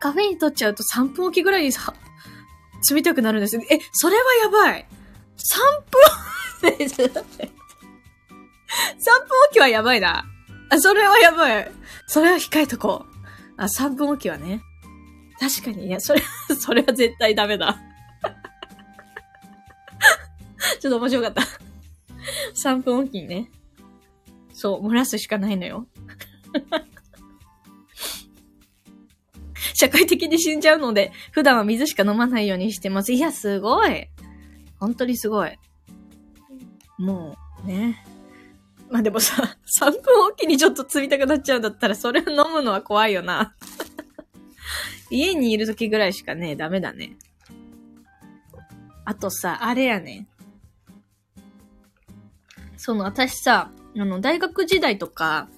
[0.00, 1.94] カフェイン取っちゃうと3分おきぐらいにさ、
[2.82, 4.86] 積みたくなるんですよえ、それはやばい
[6.62, 7.24] !3 分 !3 分
[9.50, 10.24] おきはやばいな。
[10.70, 11.72] あ、それはやばい。
[12.06, 13.15] それは控えとこう。
[13.56, 14.60] あ、3分おきはね。
[15.38, 16.22] 確かに、いや、それ、
[16.58, 17.76] それは絶対ダメだ。
[20.80, 21.42] ちょっと面白かった。
[22.62, 23.50] 3分おきにね。
[24.52, 25.88] そう、漏らすしかないのよ。
[29.74, 33.12] 社会的に死んじゃうので、普段は水しか飲まないようにしてます。
[33.12, 34.08] いや、すごい。
[34.78, 35.58] 本当にすごい。
[36.98, 38.02] もう、ね。
[38.96, 43.54] まあでもさ、3分おきにちょっと積みたくなっちゃうんだったら、それを飲むのは怖いよな。
[45.10, 47.18] 家にいる時ぐらいしかね、ダメだね。
[49.04, 50.28] あとさ、あれやね。
[52.78, 55.50] その、私さ、あの、大学時代とか、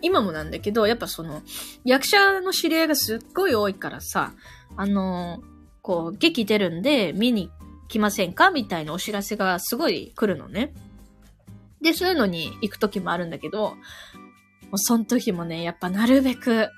[0.00, 1.42] 今もなんだけど、やっぱその、
[1.84, 4.32] 役者の知り合いがすっごい多いからさ、
[4.76, 5.42] あの、
[5.82, 7.50] こう、劇出るんで見に
[7.88, 8.52] 来ませんか？
[8.52, 10.72] みたいなお知らせがすごい来るのね。
[11.80, 16.70] で、そういうのに行く時もあるんだけど、もうその時もね、やっぱなるべく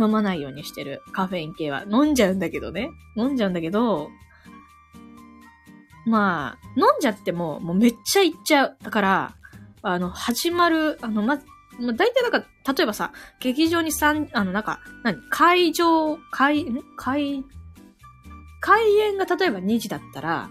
[0.00, 1.02] 飲まないようにしてる。
[1.12, 1.84] カフェイン系は。
[1.90, 2.90] 飲んじゃうんだけどね。
[3.16, 4.10] 飲んじゃうんだけど、
[6.06, 8.76] まあ、飲んじゃっても、もうめっちゃ行っちゃう。
[8.82, 9.34] だから、
[9.82, 11.36] あの、始まる、あの、ま、
[11.78, 15.20] まあ、大体なんか、例えばさ、劇場に三、あの、なんか、何？
[15.30, 16.82] 会場、会、ん？
[16.96, 17.44] 会、
[18.60, 20.50] 開演が例えば2時だったら、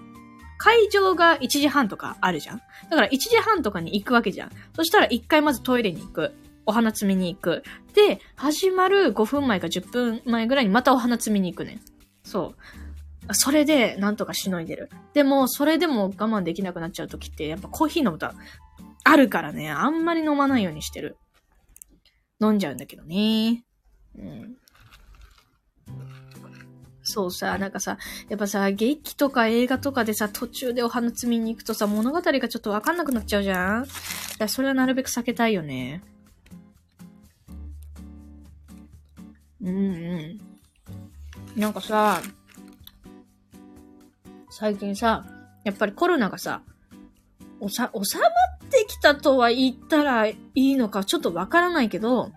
[0.63, 4.51] 会場が1時半とかあるじゃんだから1時半とかに行くわけじゃん。
[4.73, 6.33] そしたら1回まずトイレに行く。
[6.65, 7.63] お花摘みに行く。
[7.93, 11.79] で、始まる5分前か10分前ぐらいにまたお花摘みに行くね。
[12.23, 12.55] そ
[13.27, 13.33] う。
[13.33, 14.89] それで、なんとかしのいでる。
[15.13, 18.29] でも、それでも我慢できなくなっちゃうときって、やっぱコーヒー飲むと、
[19.03, 21.17] あるからね、あんまり飲まないようにしてる。
[22.41, 23.65] 飲んじゃうんだけどね。
[24.17, 24.55] うん。
[27.13, 33.85] そうさ、なんかさ、やっぱさ、劇とか映画とかでさ、途中でお花摘みに行くとさ、物語がちょっとわかんなくなっちゃうじゃん？
[34.39, 36.01] だそれはなるべく避けたいよね。
[39.61, 40.39] うんう
[41.55, 41.61] ん。
[41.61, 42.19] なんかさ、
[44.49, 45.23] 最近さ、
[45.63, 46.63] やっぱりコロナがさ、
[47.59, 48.25] おさ、収ま
[48.65, 52.31] ってきたとは言ったらいいのかちょっとわからないけど、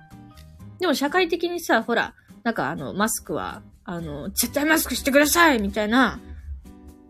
[0.79, 2.13] でも社会的にさ、ほら、
[2.43, 6.19] なんかあの、マスクはあの、絶対マスクしてくださいみたいな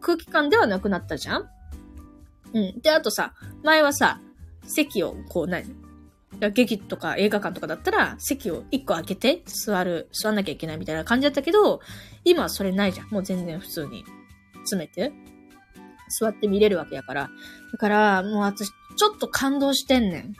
[0.00, 1.48] 空気感ではなくなったじゃん？
[2.52, 2.80] うん。
[2.80, 3.32] で、あとさ、
[3.64, 4.20] 前はさ、
[4.66, 5.64] 席をこう何？
[6.52, 11.80] 劇とか映画館とかだったら席を一個開けて座る、座んなきゃいけないみたいな感じだったけど、
[12.24, 13.08] 今はそれないじゃん。
[13.08, 14.04] もう全然普通に
[14.58, 15.12] 詰めて
[16.20, 17.30] 座って見れるわけやから。
[17.72, 20.34] だから、もう私ちょっと感動してんねん。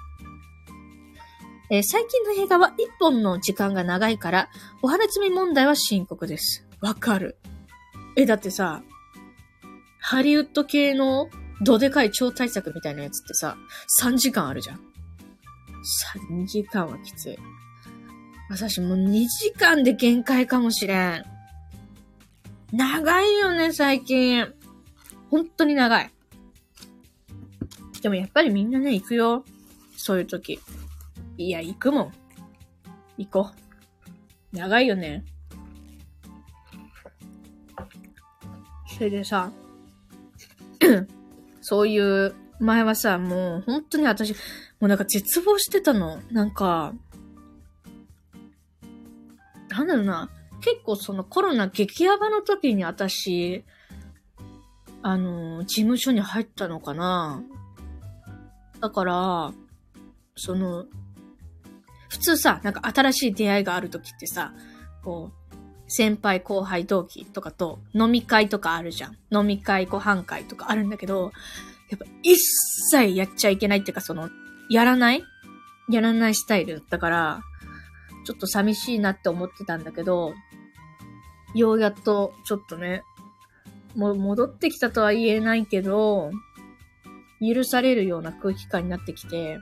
[1.69, 4.49] えー、最近の映画は一本の時間が長いから、
[4.83, 6.67] お花摘み問題は深刻です。
[6.81, 7.37] わかる。
[8.17, 8.83] え、だってさ、
[9.99, 11.29] ハリウッド系の
[11.61, 13.57] どでかい超大作みたいなやつってさ、
[14.03, 14.81] 3時間あるじゃん。
[16.21, 17.39] 3時間はきつい。
[18.49, 21.25] 私もう2時間で限界かもしれん。
[22.73, 24.47] 長いよね、最近。
[25.31, 26.13] 本当に長い。
[28.03, 29.45] でもやっぱりみんなね、行くよ。
[29.97, 30.61] そういう時。
[31.39, 32.13] いや、行くもん。
[33.19, 33.51] 行こ
[34.53, 34.57] う。
[34.57, 35.25] 長いよね。
[38.87, 39.51] それでさ、
[41.61, 44.37] そういう、前はさ、もう本当に私、も
[44.83, 46.21] うなんか絶望してたの。
[46.31, 46.95] なんか、
[49.69, 50.31] なんだろうな。
[50.63, 53.65] 結構そのコロナ激ヤバの時に私、
[55.03, 57.43] あの、事務所に入ったのかな。
[58.81, 59.53] だから、
[60.35, 60.87] その、
[62.17, 64.55] 普通さ、なんか新しい出会いがあるときってさ、
[65.05, 69.19] こう、先輩後輩同期とかと飲み会とかあるじゃん。
[69.31, 71.31] 飲み会ご飯会とかあるんだけど、
[71.91, 72.37] やっぱ一
[72.91, 74.31] 切やっちゃいけないっていうかその、
[74.71, 75.23] やらない？
[75.91, 77.41] やらないスタイルだったから、
[78.25, 80.33] ちょっと寂しいなって思ってたんだけど、
[81.55, 83.03] ようやっとちょっとね、
[83.95, 86.31] もう戻ってきたとは言えないけど、
[87.41, 89.59] 許されるような空気感になってきて、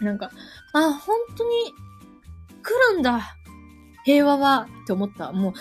[0.00, 0.30] なんか、
[0.72, 1.50] あ、本当に
[2.64, 3.36] 来るんだ。
[4.04, 5.32] 平和はって思った。
[5.32, 5.54] も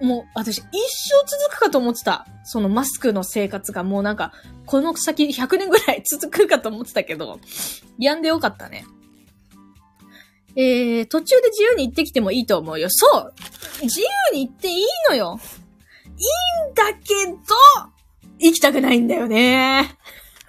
[0.00, 2.26] う、もう私一生続くかと思ってた。
[2.44, 4.32] そのマスクの生活がもうなんか、
[4.66, 7.40] この先100年ぐらい続くかと思ってたけど、
[7.98, 8.84] やんでよかったね。
[10.54, 12.88] えー、途中で自由に行ってきてもいいと思うよ。
[12.90, 13.32] そう
[13.82, 17.34] 自由に行っていいのよいいんだけど、
[18.38, 19.98] 行きたくないんだよね。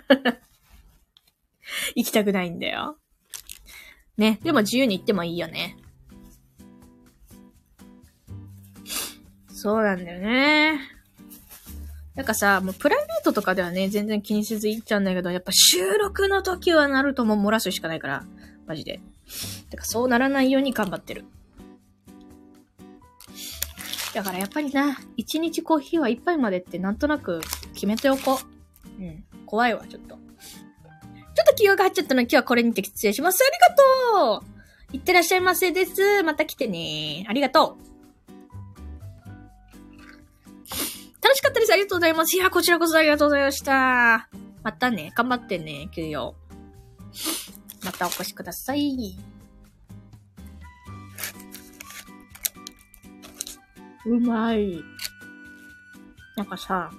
[1.96, 2.98] 行きたくないんだよ。
[4.18, 4.40] ね。
[4.44, 5.78] でも自由に行ってもいいよね。
[9.50, 10.80] そうなんだよね。
[12.16, 18.26] なんかさ、もうプライベートとかではね、全然気にせず行っちゃうんだけど、やっぱ収録の時はなるともう漏らすしかないから、
[18.66, 19.00] マジで。
[19.70, 21.26] てからそうならないように頑張ってる。
[24.14, 27.42] だからやっぱりな、一日コーヒーは一杯までってなんとなく
[27.74, 28.40] 決めておこ
[29.00, 29.04] う。
[29.04, 29.24] うん。
[29.46, 30.18] 怖いわ、ちょっと。
[31.58, 33.44] 気が入っちゃったので今日はこれにて失礼します。
[33.44, 36.24] ありがとういってらっしゃいませです。
[36.24, 37.26] また来てね。
[37.28, 37.88] ありがとう。
[41.22, 41.74] 楽しかったです。
[41.74, 42.38] ありがとうございます。
[42.38, 44.30] いや、こちらこそありがとうございました。
[44.64, 46.36] またね、頑張ってね、休養。
[47.84, 49.18] またお越しください。
[54.06, 54.82] うまい。
[56.38, 56.92] なんかさ、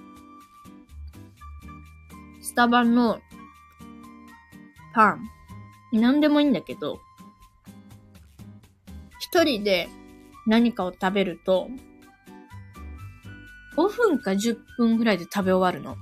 [2.41, 3.19] スタバの
[4.93, 5.17] パ
[5.93, 6.99] ン、なんでもいいんだけど、
[9.19, 9.89] 一人で
[10.47, 11.69] 何かを食べると、
[13.77, 15.95] 5分か10分ぐらいで食べ終わるの。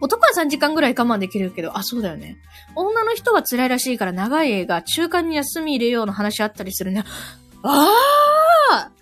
[0.00, 2.36] 男は3時間ぐらい我慢できるけど、あ、そうだよね。
[2.76, 7.02] 女の人は辛いらしいから長い映画、中間に休み入れようの話あったりするね。
[7.64, 7.88] あ
[8.70, 8.92] あ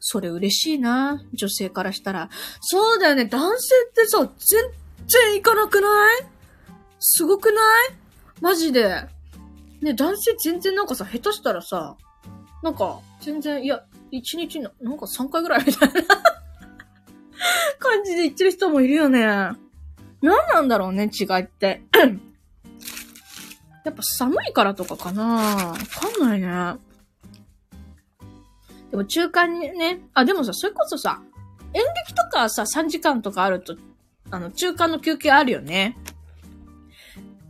[0.00, 1.22] それ嬉しいな。
[1.34, 2.30] 女性からしたら。
[2.60, 3.26] そうだよね。
[3.26, 4.28] 男性ってさ、全
[5.06, 5.88] 然行かなくな
[6.18, 6.26] い？
[6.98, 7.94] すごくない？
[8.40, 9.06] マジで。
[9.80, 11.96] ね、男性全然なんかさ、下手したらさ、
[12.62, 16.02] なんか、全然、いや、一日の、なんか3回ぐらいみたいな
[17.78, 19.20] 感じで言ってる人もいるよね。
[20.20, 21.82] 何なんだろうね、違いって。
[23.84, 26.80] やっぱ寒いからとかかなわかんないね。
[28.90, 31.22] でも中間にね、あ、でもさ、それこそさ、
[31.72, 33.76] 演劇とかさ、3時間とかあると、
[34.30, 35.96] あの、中間の休憩あるよね。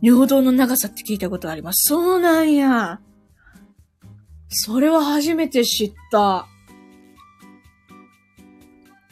[0.01, 1.87] 尿道の長さって聞いたことあります。
[1.89, 2.99] そうなんや。
[4.49, 6.47] それは初めて知った。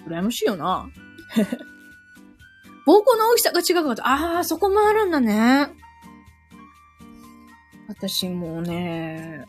[0.08, 0.89] 羨ましいよな。
[2.88, 4.08] 膀胱の大きさが違うかと。
[4.08, 5.69] ああ、そこもあるんだね。
[7.89, 9.45] 私もうね、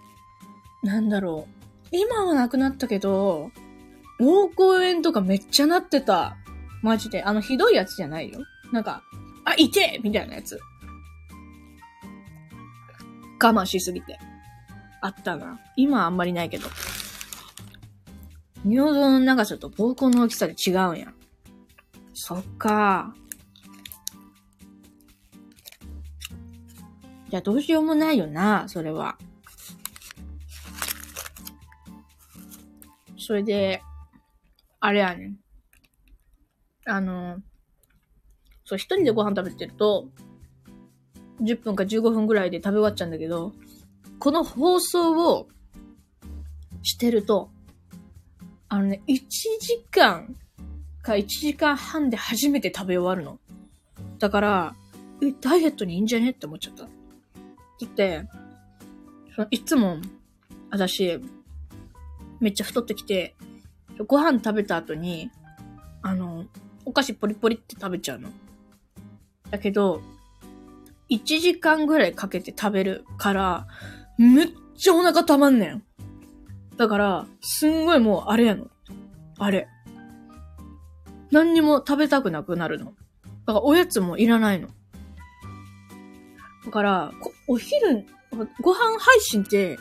[0.83, 1.47] なんだろ
[1.93, 1.97] う。
[1.97, 3.53] 今はなくなったけど、
[4.21, 6.37] 膀胱炎とかめっちゃなってた。
[6.83, 7.23] マジで。
[7.23, 8.41] あの、ひどいやつじゃないよ。
[8.73, 9.03] なんか、
[9.45, 10.59] あ、いてみたいなやつ。
[13.41, 14.19] 我慢しすぎて。
[15.01, 15.61] あったな。
[15.77, 16.69] 今はあんまりないけど。
[18.65, 21.13] 尿道の長さと膀胱の大きさで違うんや。
[22.15, 23.15] そっか。
[27.31, 29.19] じゃあどうしようもないよな、それは。
[33.19, 33.83] それで、
[34.81, 35.37] あれやね。
[36.87, 37.39] あの、
[38.65, 40.09] そう、一人でご飯食べてると、
[41.41, 43.53] 10分か15分ぐらいで食べ終わっちゃうんだけど、
[44.19, 45.49] この放送を
[46.83, 47.51] してると、
[48.69, 50.37] あのね、1時間
[51.03, 53.39] か1時間半で初めて食べ終わるの。
[54.19, 54.75] だから、
[55.23, 56.83] え、ダイエットにいいんじゃねって思っちゃった。
[56.85, 56.89] だ
[57.85, 58.27] って、
[59.35, 59.99] そのいつも、
[60.71, 61.19] 私、
[62.41, 63.35] めっちゃ太ってきて、
[64.07, 65.31] ご飯食べた後に、
[66.03, 66.45] あの、
[66.85, 68.31] お菓子ポリポリって食べちゃうの。
[69.51, 70.03] だけど、
[71.11, 73.67] 1時間ぐらいかけて食べるから、
[74.19, 75.83] めっちゃお腹たまんねん。
[76.77, 78.69] だから、すんごいもうあれやの。
[79.39, 79.69] あれ。
[81.31, 82.95] 何にも食べたくなくなるの。
[83.47, 84.69] だからおやつもいらないの。
[86.65, 87.13] だから、
[87.47, 88.07] お昼、
[88.61, 89.79] ご飯配信って、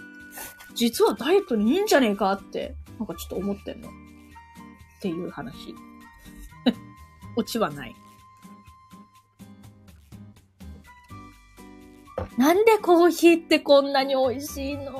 [0.75, 3.89] 実はダイエットにいいんじゃねえかって、なんかちょっと思ってんの。
[3.89, 3.91] っ
[5.01, 5.75] ていう話。
[7.35, 7.95] オチはない。
[12.37, 14.93] なんでコーヒーってこんなに美味しいの？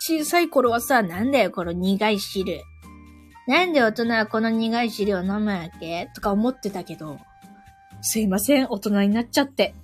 [0.00, 2.60] 小さい頃はさ、なんだよこの苦い汁。
[3.46, 6.10] なんで大人はこの苦い汁を飲むわけ？
[6.14, 7.18] とか思ってたけど、
[8.02, 9.74] すいません、大人になっちゃって。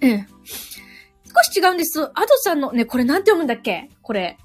[0.00, 0.26] うん。
[0.26, 2.02] 少し違うんです。
[2.02, 3.90] アドさんの、ね、これなんて読むんだっけ？
[4.02, 4.38] これ。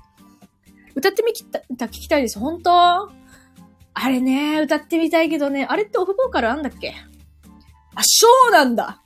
[0.96, 2.40] 歌ってみきた、聞きたいです。
[2.40, 2.72] 本当？
[2.72, 3.10] あ
[4.10, 6.96] れね、歌ってみたいけどね、あれってオフボーカルあんだっけ？
[7.94, 9.01] あ、ショーなんだ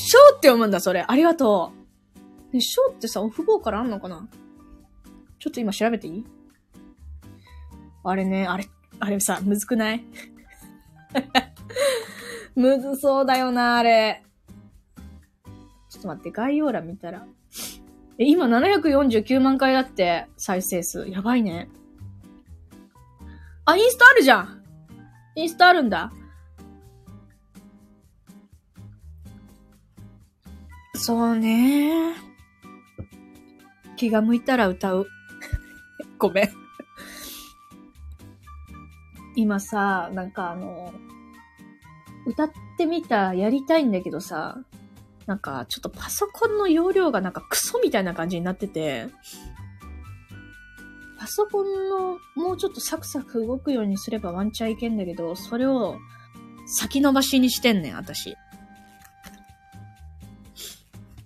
[0.00, 1.04] ショーって読むんだ、それ。
[1.06, 1.72] ありがと
[2.52, 2.54] う。
[2.54, 4.28] ね、ショーってさ、オフボーカルあんのかな？
[5.38, 6.24] ちょっと今調べていい？
[8.04, 8.66] あれね、あれ、
[9.00, 10.04] あれさ、むずくない？
[12.54, 14.24] むずそうだよな、あれ。
[15.90, 17.26] ちょっと待って、概要欄見たら。
[18.18, 21.08] え、今749万回だって、再生数。
[21.08, 21.68] やばいね。
[23.64, 24.64] あ、インスタあるじゃん
[25.34, 26.12] インスタあるんだ。
[30.98, 32.14] そうね。
[33.96, 35.06] 気が向いたら歌う。
[36.18, 36.48] ごめん。
[39.36, 40.92] 今さ、なんかあの、
[42.26, 44.58] 歌ってみた、やりたいんだけどさ、
[45.26, 49.06] なんかちょっとパソコンの容量がなんかクソみたいな感じになってて、
[51.20, 55.98] パソコンのもうちょっとサクサク動くようにすればワンチャンいけんだけど、それを
[56.66, 58.34] 先延ばしにしてんねん、私。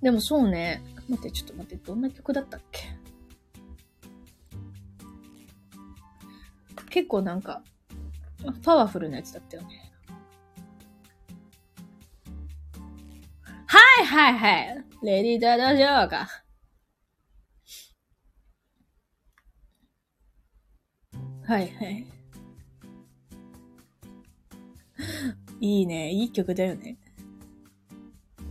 [0.03, 0.83] でもそうね。
[1.09, 2.83] 待って、ちょっと待って、どんな曲だったっけ？
[6.91, 7.63] 結構なんか、
[8.65, 9.93] パワフルなやつだったよね。
[13.67, 14.85] はいはいはい。
[15.03, 16.29] レディーダダジョーか。
[21.45, 22.07] はいはい。
[25.61, 26.11] いいね。
[26.11, 26.99] いい曲だよね。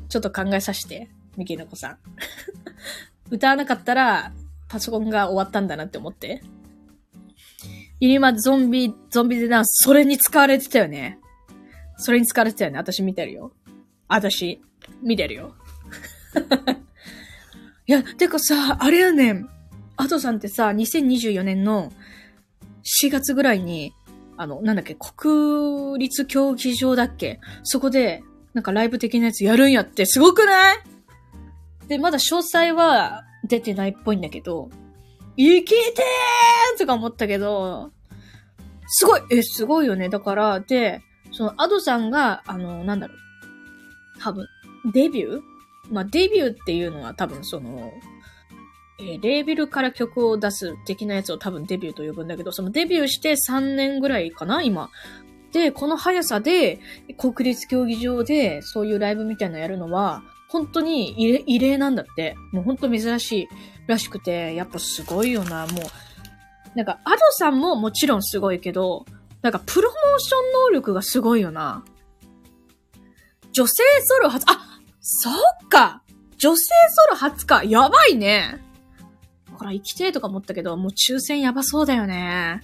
[0.09, 1.97] ちょっと考えさせて、ミキノコさん。
[3.31, 4.33] 歌わなかったら、
[4.67, 6.41] パソコンが終わったんだなって思って。
[7.99, 11.19] ユニマゾンビ、ゾンビでな、それに使われてたよね。
[11.97, 12.77] それに使われてたよね。
[12.77, 13.53] 私見てるよ。
[14.07, 14.61] 私、
[15.03, 15.55] 見てるよ。
[17.87, 19.49] いや、てかさ、あれやねん。
[19.97, 21.91] アドさんってさ、2024年の
[23.03, 23.93] 4月ぐらいに、
[24.37, 27.39] あの、なんだっけ、国立競技場だっけ？
[27.63, 28.23] そこで、
[28.53, 30.77] なんかライブ的なやつやるんやって、すごくない？
[31.91, 34.69] で、まだ詳細は出てないっぽいんだけど、
[35.35, 37.91] 生きてーとか思ったけど、
[38.87, 40.07] すごいえ、すごいよね。
[40.07, 41.01] だから、で、
[41.33, 43.17] その、アドさんが、あの、なんだろう。
[44.21, 44.47] 多分、
[44.93, 45.41] デビュー？
[45.91, 47.91] まあ、デビューっていうのは多分その、
[49.01, 54.89] えー、レーベルから曲を出す的なやつを多分デビューと呼ぶんだけど、そのデビューして3年ぐらいかな今。
[55.51, 56.79] で、この速さで、
[57.17, 62.35] 国立競技場でそういうライブみたいなのやるのは、本当に異例なんだって。
[62.51, 63.47] もう本当珍しい
[63.87, 66.77] らしくて、やっぱすごいよな、もう。
[66.77, 69.05] なんか、アドさんももちろんすごいけど、
[69.41, 71.85] なんか、プロモーション能力がすごいよな。
[73.53, 75.33] 女性ソロ初、あ、そっ
[75.69, 76.03] か
[76.37, 77.63] 女性ソロ初か。
[77.63, 78.61] やばいね。
[79.53, 82.61] ほら、生きてとか思ったけど、もう抽選やばそうだよね。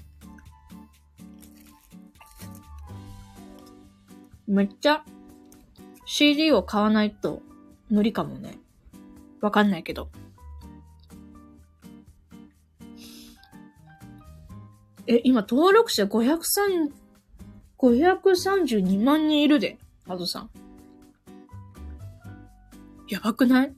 [4.46, 5.04] めっちゃ
[6.06, 7.42] CD を買わないと
[7.90, 8.58] 無理かもね。
[9.42, 10.10] わかんないけど。
[15.08, 16.92] え、今登録者503、
[17.78, 19.78] 532万人いるで、
[20.08, 20.50] アドさん。
[23.10, 23.74] やばくない？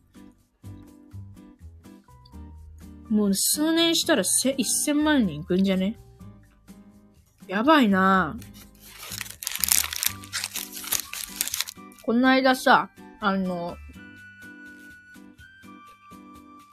[3.09, 5.97] もう数年したらせ1000万人いくんじゃね？
[7.47, 8.37] やばいな
[12.03, 12.89] この間さ、
[13.19, 13.77] あの、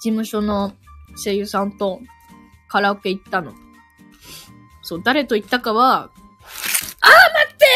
[0.07, 0.73] 事務所の
[1.17, 2.01] 声優さんと
[2.69, 3.53] カラオケ行ったの。
[4.83, 7.67] そう、誰と行ったかは、あー待って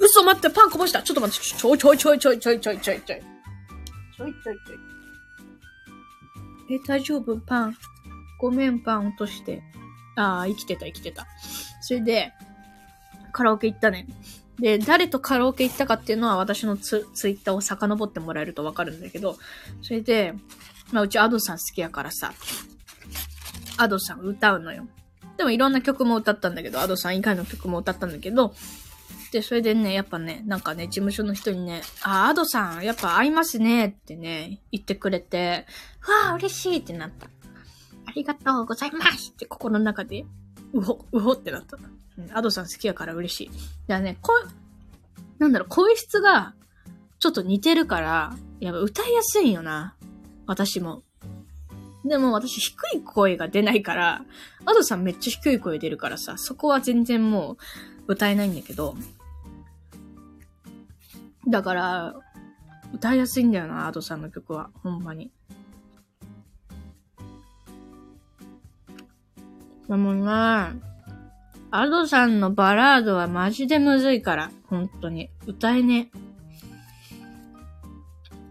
[0.00, 3.22] 嘘待ってパンこぼしたちょっと待って、ちょいちょいちょいちょいちょいちょいちょいちょい。
[3.22, 4.74] ちょいちょいちょ
[6.72, 6.74] い。
[6.74, 7.36] え、大丈夫？
[7.36, 7.76] パン。
[8.40, 9.62] ごめん、パン落として。
[10.16, 11.28] ああ、生きてた、生きてた。
[11.82, 12.32] それで、
[13.32, 14.08] カラオケ行ったね。
[14.58, 19.36] で、誰とカラオケ行ったかっていうのは私のツツイッターを遡ってもらえるとわかるんだけど、
[19.82, 20.34] それで、
[20.94, 22.32] まあうちアドさん好きやからさ、
[23.78, 24.86] アドさん歌うのよ。
[25.36, 28.54] でもいろんな曲も歌ったんだけど、アドさん以外の曲も歌ったんだけど、
[29.32, 35.66] で、それでね、やっぱね、なんかね、事務所の人にね、あ、アドさん、やっぱ合いますねってね、言ってくれて、
[36.06, 37.26] わあ、嬉しいってなった。
[38.06, 40.24] ありがとうございますって心の中で、
[40.74, 41.76] うほ、うほってなった。
[41.76, 43.50] うん、アドさん好きやから嬉しい。
[43.88, 44.32] だね、こ
[45.40, 46.54] なんだろう、声質が、
[47.18, 49.96] ちょっと似てるから、やっぱ歌いやすいよな。
[50.46, 51.02] 私も。
[52.04, 54.24] でも私低い声が出ないから、
[54.66, 57.56] アドさんめっちゃ低い声出るからさ、そこは全然も
[58.06, 58.94] う歌えないんだけど、
[61.48, 62.14] だから、
[62.92, 64.70] 歌いやすいんだよな、アドさんの曲は。
[64.82, 65.30] ほんまに。
[69.88, 70.24] でもね、
[71.70, 74.50] アドさんのバラードはマジでむずいから。
[74.68, 75.30] 本当に。
[75.46, 76.10] 歌えね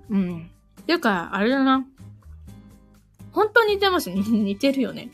[0.10, 0.52] うん。
[0.86, 1.86] ていうか、あれだな。
[3.32, 4.16] 本当に似てますね。
[4.22, 5.12] 似てるよね。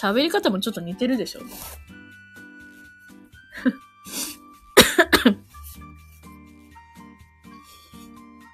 [0.00, 1.40] 喋り方もちょっと似てるでしょ。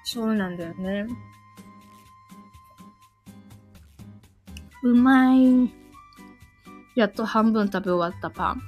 [0.05, 1.07] そうなんだよね。
[4.83, 5.69] うまい。
[6.95, 8.61] やっと半分食べ終わったパン。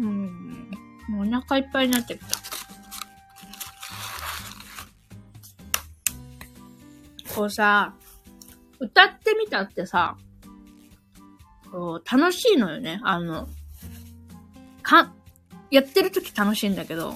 [0.00, 0.47] うん。
[1.08, 2.36] もうお腹いっぱいになってきた。
[7.34, 7.94] こうさ、
[8.78, 10.16] 歌ってみたってさ、
[11.70, 13.00] こう楽しいのよね。
[13.02, 13.48] あの、
[14.82, 15.12] か、
[15.70, 17.14] やってる時楽しいんだけど、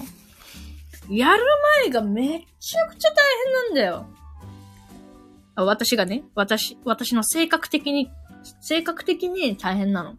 [1.09, 1.43] やる
[1.81, 3.15] 前がめちゃくちゃ大
[3.45, 4.05] 変なんだよ。
[5.55, 8.09] 私がね、私、私の性格的に、
[8.61, 10.15] 性格的に大変なの。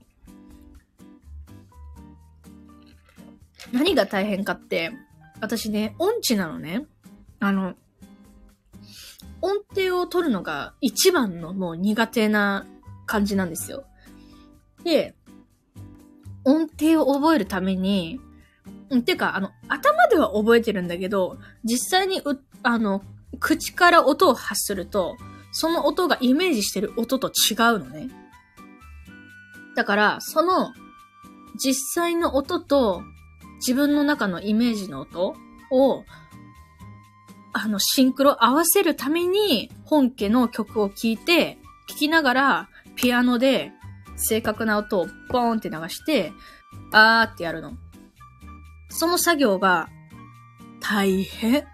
[3.74, 4.92] 何が大変かって、
[5.40, 6.86] 私ね、音痴なのね。
[7.40, 7.74] あの、
[9.42, 12.66] 音程を取るのが一番のもう苦手な
[13.04, 13.84] 感じなんですよ。
[14.84, 15.16] で、
[16.44, 18.20] 音程を覚えるために、
[19.04, 23.02] てか、あの、頭では覚えてるんだけど、実際にう、あの、
[23.40, 25.16] 口から音を発すると、
[25.50, 28.08] その音がイメージしてる音と違うのね。
[29.74, 30.72] だから、その
[31.56, 33.02] 実際の音と
[33.66, 35.34] 自分の中のイメージの音
[35.70, 36.04] を、
[37.54, 41.56] あの、シンクロ合わせるために本家の曲を聴いて、
[41.86, 43.72] 聴きながらピアノで
[44.16, 46.32] 正確な音をポーンって流して、
[46.92, 47.72] あーってやるの。
[48.90, 49.88] その作業が
[50.80, 51.64] 大変。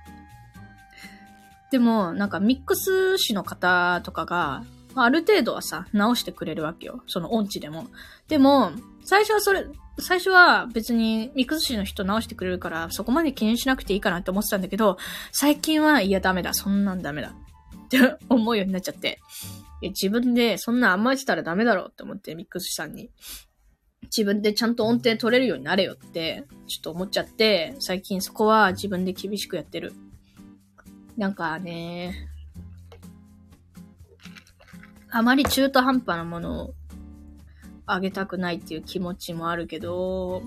[1.73, 4.65] でも、なんかミックス師の方とかが、
[4.95, 7.03] ある程度はさ、直してくれるわけよ。
[7.07, 7.87] その音痴でも。
[8.29, 8.73] でも、
[9.05, 9.67] 最初はそれ、
[9.99, 14.97] 最初は別にミックス師の人直してくれるから、そこまで気にしなくていいかなって思ってたんだけど、
[15.33, 17.35] 最近は、いやダメだ、そんなんダメだ。
[17.87, 19.21] って思うようになっちゃって。
[19.83, 23.11] 自分でそんな甘えてたらダメだろうって思って、ミックス師さんに。
[24.05, 29.93] 自分でちゃんと音程取れるようになれよって、ちょっと思っちゃって、最近そこは自分で厳しくやってる。
[31.17, 32.29] なんかね、
[35.11, 36.75] あまり中途半端なものを
[37.93, 40.43] あげたくないっていう気持ちもあるけど、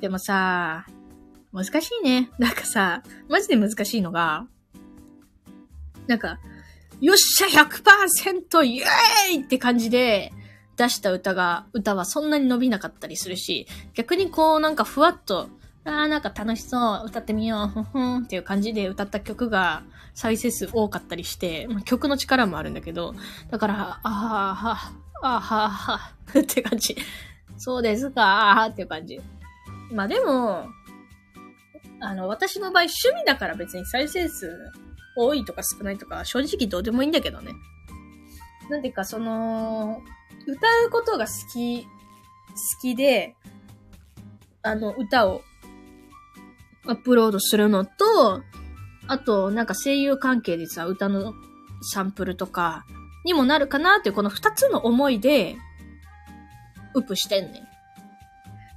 [0.00, 0.86] でもさ、
[1.52, 2.30] 難しいね。
[2.38, 4.46] なんかさ、マジで難しいのが、
[6.06, 6.38] なんか、
[7.00, 8.64] よっしゃ 100%!
[8.64, 10.32] イエーイって感じで
[10.76, 15.48] 出した歌が、歌はそんなに伸びなかったりするし、逆にこうなんかふわっと
[15.84, 19.82] あーなんか楽しそう、歌ってみよう、ふんふんっていう感じで歌った曲が
[20.14, 23.14] 再生数多かったりして、曲の力もあるんだけど、
[23.50, 24.92] だから、あーは、
[25.22, 26.96] あは、は、 って感じ。
[27.56, 29.20] そうですかっていう感じ。
[29.92, 30.66] まあでも、
[32.00, 34.50] あの、私の場合趣味だから別に再生数
[35.16, 37.52] 多いとか少ないとか正直どうでもいいんだけどね。
[38.70, 40.02] なんていうかその、
[40.46, 41.88] 歌うことが好き、好
[42.80, 43.36] きで、
[44.62, 45.42] あの、歌を
[46.86, 48.42] アップロードするのと、
[49.06, 51.34] あと、なんか声優関係でさ、歌の
[51.82, 52.86] サンプルとか
[53.24, 55.56] にもなるかなっていうこの二つの思いで、
[56.94, 57.70] ウップしてんねん。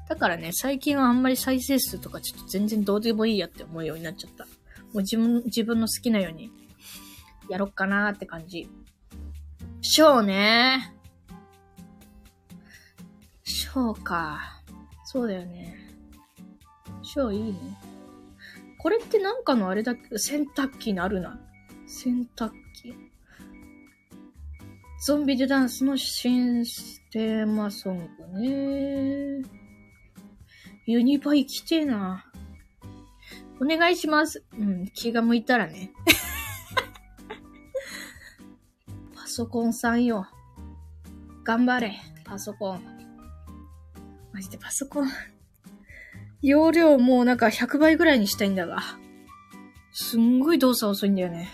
[0.07, 4.45] だからね、最近はあんまり再生数とかちょっと全然どうでもいいやって思うようになっちゃった。
[4.45, 4.49] も
[4.95, 6.51] う自分、自分の好きなように
[7.49, 8.69] やろっかなーって感じ。
[9.81, 13.49] ショーねー。
[13.49, 14.61] ショーか。
[15.05, 15.77] そうだよね。
[17.01, 17.77] ショーいいね。
[18.77, 21.39] これってなんかのあれだけ、洗濯機にあるな。
[21.87, 22.62] 洗濯機。
[25.05, 26.63] ゾンビデュダンスの新
[27.11, 29.45] テーマソングね。
[30.85, 32.23] ユニバ行きてえな。
[33.59, 34.45] お願いします。
[34.57, 35.91] うん、気が向いたらね。
[39.13, 40.25] パソコンさんよ。
[41.43, 42.81] 頑張れ、パソコン。
[44.31, 45.09] マジでパソコン。
[46.41, 48.81] 容量もうなんか100倍ぐらいにしたいんだが。
[49.91, 51.49] すんごい動作遅いんだよね。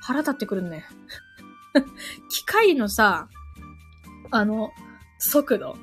[0.00, 0.84] 腹立ってくるんね。
[2.30, 3.28] 機械のさ、
[4.30, 4.70] あの、
[5.18, 5.76] 速度、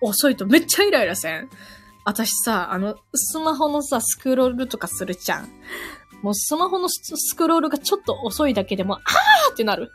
[0.00, 1.48] 遅いとめっちゃイライラせん
[2.04, 5.48] 私さ、あの、スマホのさ、スクロールとかするじゃん。
[6.22, 9.90] もうスマホのスクロールがちょっと遅いだけでも、あーってなる。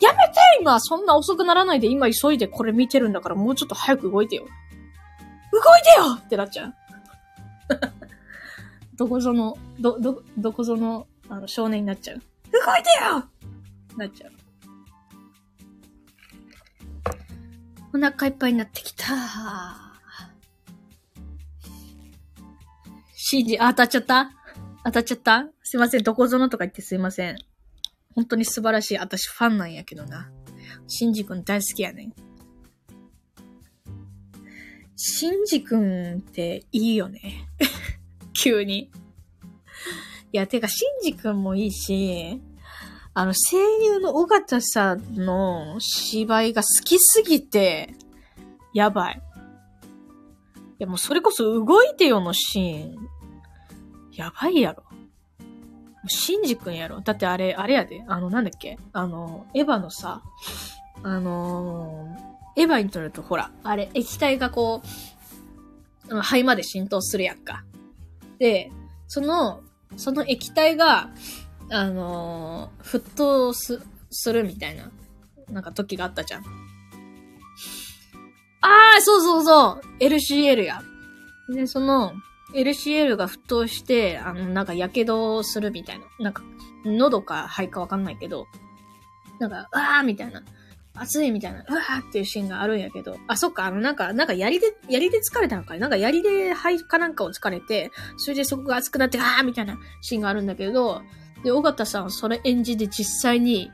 [0.00, 4.44] やめて今そんな遅くならないで今急いでこれ見てるんだからもうちょっと早く動いてよ。
[5.52, 6.74] 動いてよってなっちゃう。
[8.96, 12.16] どこぞの、ど、ど、どこぞの、あの、少年になっちゃう。
[12.16, 13.24] 動いてよ
[13.96, 14.32] なっちゃう。
[17.92, 19.04] お腹いっぱいになってきた。
[23.14, 24.30] シンジ、あ、当たっちゃった？
[24.84, 25.48] 当たっちゃった？
[25.62, 26.48] すいません、どこぞの？
[26.48, 27.36] とか言ってすいません。
[28.14, 28.98] 本当に素晴らしい。
[28.98, 30.30] 私ファンなんやけどな。
[30.86, 32.14] シンジ君大好きやねん。
[34.96, 37.48] シンジ君っていいよね。
[38.42, 38.90] 急に。
[40.32, 42.40] いや、てか、シンジ君もいいし、
[43.12, 47.94] あの、声優の尾形さんの芝居が好きすぎて、
[48.72, 49.22] やばい。
[50.78, 52.96] いや、もうそれこそ動いてよのシーン、
[54.12, 54.84] やばいやろ。
[56.06, 57.00] シンジ君やろ。
[57.00, 58.02] だってあれ、あれやで。
[58.06, 58.78] あの、なんだっけ？
[58.92, 60.22] あの、エヴァのさ、
[61.02, 64.82] あのーエヴァにとるとほら、あれ、液体がこ
[66.10, 67.64] う、肺まで浸透するやんか。
[68.38, 68.72] で、
[69.06, 69.62] その、
[69.96, 71.10] その液体が、
[71.70, 74.90] あのー、沸騰す、するみたいな、
[75.50, 76.44] なんか時があったじゃん。
[78.62, 80.82] ああ、そうそうそう !LCL や。
[81.48, 82.12] で、その、
[82.54, 86.04] LCL が沸騰して、あの、なんか、火傷するみたいな。
[86.18, 86.42] なんか、
[86.84, 88.46] 喉か肺かわかんないけど、
[89.38, 90.42] なんか、あーみたいな。
[90.94, 101.02] 熱いみたいな、うわーっていうシーンがあるんやけど、あ、そっか、あの、なんか、なんか槍で、槍で疲れたのかなんか槍で肺かなんかを疲れて、それでそこが熱くなって、あーみたいなシーンがあるんだけど、
[101.44, 103.70] で、尾形さんそれ演じて実際に、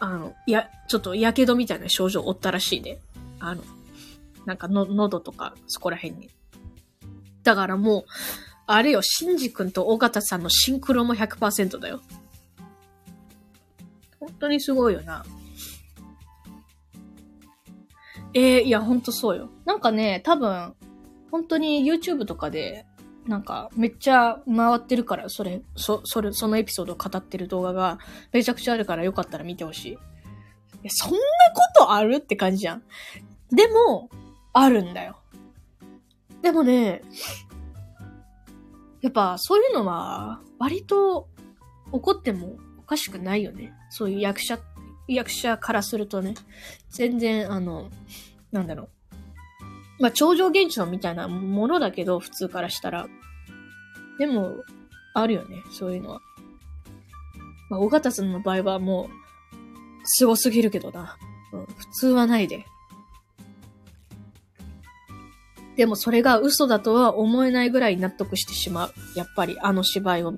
[0.00, 3.00] あの、や、ちょっと火傷みたいな症状を負ったらしいで。
[3.40, 3.62] あの、
[4.46, 6.30] なんかの、喉とか、そこら辺に。
[7.42, 8.04] だからもう、
[8.66, 12.00] あれよ、シンジ君と尾形さんのシンクロも100%だよ。
[14.18, 15.24] 本当にすごいよな。
[18.32, 19.50] えー、いや、ほんとそうよ。
[19.64, 20.74] なんかね、多分、
[21.30, 22.86] 本当に YouTube とかで、
[23.26, 27.98] なんか、めっちゃ回ってるから、それ、そ、それ、そのエピソードを語ってる動画が、
[28.32, 29.92] めちゃくちゃあるからよかったら見てほしい。
[29.92, 29.96] い
[30.82, 31.22] や、そんなこ
[31.74, 32.82] とあるって感じじゃん。
[33.50, 34.10] でも、
[34.52, 35.18] あるんだよ。
[36.42, 37.00] でもね、
[39.00, 41.28] やっぱそういうのは、割と
[41.92, 43.72] 起こってもおかしくないよね。
[43.90, 44.58] そういう役者、
[45.08, 46.34] 役者からするとね。
[46.90, 47.90] 全然、あの、
[48.52, 48.88] なんだろう。
[50.00, 53.06] まあ、超常現象みたいなものだけど、普通からしたら。
[54.18, 54.64] でも、
[55.14, 56.20] あるよね、そういうのは。
[57.70, 59.24] まあ、尾形さんの場合はもう、
[60.04, 61.16] 凄すぎるけどな。
[61.52, 62.64] うん、普通はないで。
[65.76, 68.92] でもそれが嘘だとは思えないぐらい納得してしまう。
[69.16, 70.34] やっぱりあの芝居を、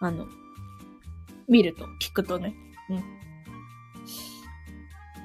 [0.00, 0.26] あの、
[1.48, 2.54] 見ると、聞くとね。
[2.90, 3.17] うん。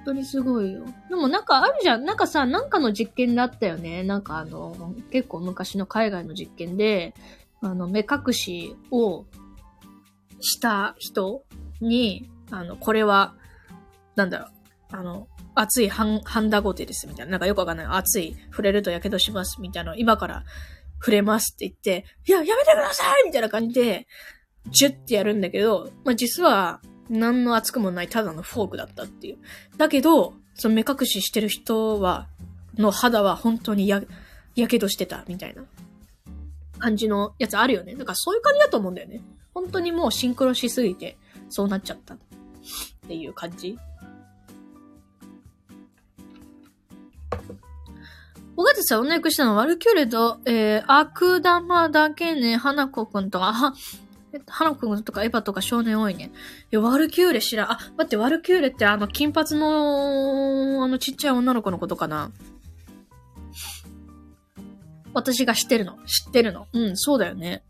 [0.05, 0.85] 本当にすごいよ。
[1.09, 2.03] でもなんかあるじゃん。
[2.03, 4.03] なんかさ、なんかの実験だったよね。
[4.03, 7.13] なんかあの、結構昔の海外の実験で、
[7.61, 9.25] あの、目隠しを
[10.41, 11.45] した人
[11.79, 13.35] に、あの、これは、
[14.15, 14.49] なんだろう、
[14.91, 17.31] あの、熱いハン、ハンダゴテです、みたいな。
[17.31, 17.85] なんかよくわかんない。
[17.87, 19.95] 熱い、触れると火傷します、みたいな。
[19.95, 20.43] 今から
[20.99, 24.07] 触れますって言って、いや、やめてくださいみたいな感じで、
[24.69, 26.81] ジュッてやるんだけど、まあ、実は、
[27.13, 29.37] 何の熱くもないただのフォークだったっていう。
[29.77, 32.27] だけど、その目隠ししてる人は、
[32.77, 34.01] の肌は本当にや、
[34.55, 35.63] やけどしてた、みたいな
[36.79, 37.95] 感じのやつあるよね。
[37.95, 39.21] だからそういう感じだと思うんだよね。
[39.53, 41.17] 本当にもうシンクロしすぎて、
[41.49, 42.17] そうなっちゃったっ
[43.07, 43.77] ていう感じ。
[48.55, 53.73] 小形さん、女役したのはワルキューレと、えー、悪玉だけね、花子くんとか、
[54.35, 56.31] あ、花子くんとかエヴァとか少年多いね。
[56.71, 57.71] いや、ワルキューレ知らん。
[57.71, 62.31] あ、待って、ワルキューレってあの、金髪の、あの、ちっちゃい女の子のことかな？
[65.13, 65.97] 私が知ってるの。
[66.05, 66.67] 知ってるの。
[66.73, 67.63] うん、そうだよね。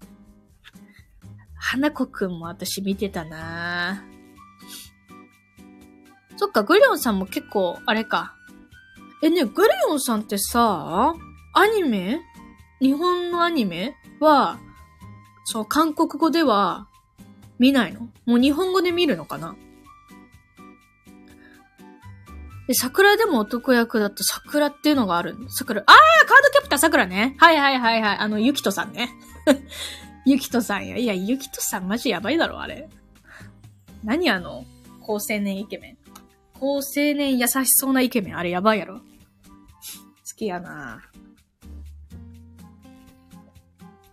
[1.55, 4.03] 花子くんも私見てたな
[6.38, 8.36] そっか、グリオンさんも結構、あれか。
[9.22, 11.14] え、ね、グレヨンさんってさ、
[11.53, 12.22] アニメ？
[12.82, 13.95] 日本のアニメ？
[14.20, 14.57] は、
[15.46, 16.88] そう、韓国語では
[17.60, 18.10] 見ないの？
[18.26, 19.56] もう日本語で見るのかな？
[22.68, 25.82] で、桜でも男役だと桜っていうのがある桜。
[25.82, 27.36] あーカードキャプター桜ね。
[27.38, 28.18] はいはいはいはい。
[28.18, 29.10] あの、ゆきとさんね。
[30.26, 30.98] ゆきとさんや。
[30.98, 32.89] いや、ゆきとさんマジやばいだろ、あれ。
[34.04, 34.64] 何あの、
[35.02, 35.98] 高青年イケメン。
[36.58, 38.38] 高青年優しそうなイケメン。
[38.38, 39.00] あれやばいやろ。
[39.00, 39.02] 好
[40.38, 41.02] きやな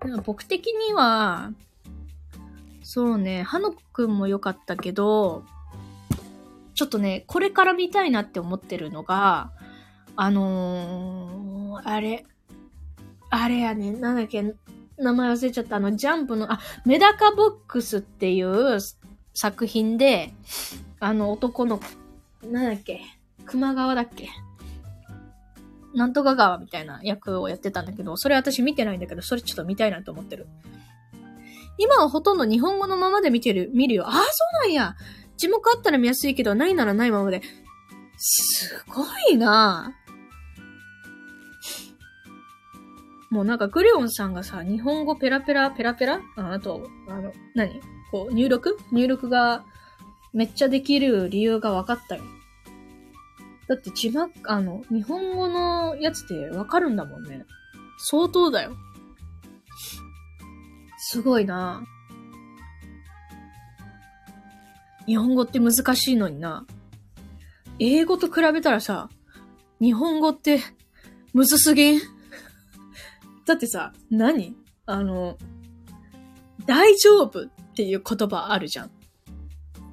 [0.05, 1.53] でも僕的には、
[2.83, 5.45] そうね、花子くんも良かったけど、
[6.75, 9.53] ちょっとね、これから見たいなって思ってるのが、
[10.17, 12.25] あのー、あれ、
[13.29, 14.55] あれやね、なんだっけ、
[14.97, 18.79] 名前忘れちゃった、あの、ジャンプの、あ、メダカボックスっていう
[19.35, 20.33] 作品で、
[20.99, 21.81] あの男の、
[22.43, 23.01] なんだっけ、
[23.45, 24.29] 熊川だっけ
[25.95, 30.47] なんとか川みたいな役をやってたんだけど、それ私見てないんだけど、それちょっと見たいなと思ってる。
[31.79, 34.07] 今はほとんど日本語のままで見てる、見るよ。
[34.07, 34.19] ああ、そ
[34.65, 34.95] うなんや。
[35.37, 37.43] 字幕あったら見やすいけど、ないならないままで。
[38.19, 39.95] すごいな
[43.31, 46.21] もうなんかグレオンさんがさ、日本語ペラペラ、ペラペラ？
[46.37, 47.81] ああと、あの、何？
[48.11, 48.77] こう、入力？
[48.93, 49.65] 入力が
[50.33, 52.23] めっちゃできる理由が分かったよ。
[53.71, 57.45] だって字幕、あの、日本語のやつってわかるんだもんね。
[57.99, 58.77] 相当だよ。
[60.99, 61.85] すごいな
[65.07, 66.67] 日本語って難しいのにな。
[67.79, 69.09] 英語と比べたらさ、
[69.81, 70.61] 日本語って
[71.33, 72.01] むずすぎん？
[73.47, 74.57] だってさ、何？
[74.87, 75.39] あの、
[76.67, 78.91] 大丈夫っていう言葉あるじゃん。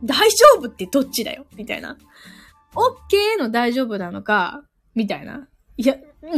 [0.03, 1.45] 大丈夫ってどっちだよ？
[1.55, 1.95] みたいな。
[2.75, 4.63] オッケーの大丈夫なのか、
[4.95, 5.47] みたいな。
[5.77, 5.95] いや、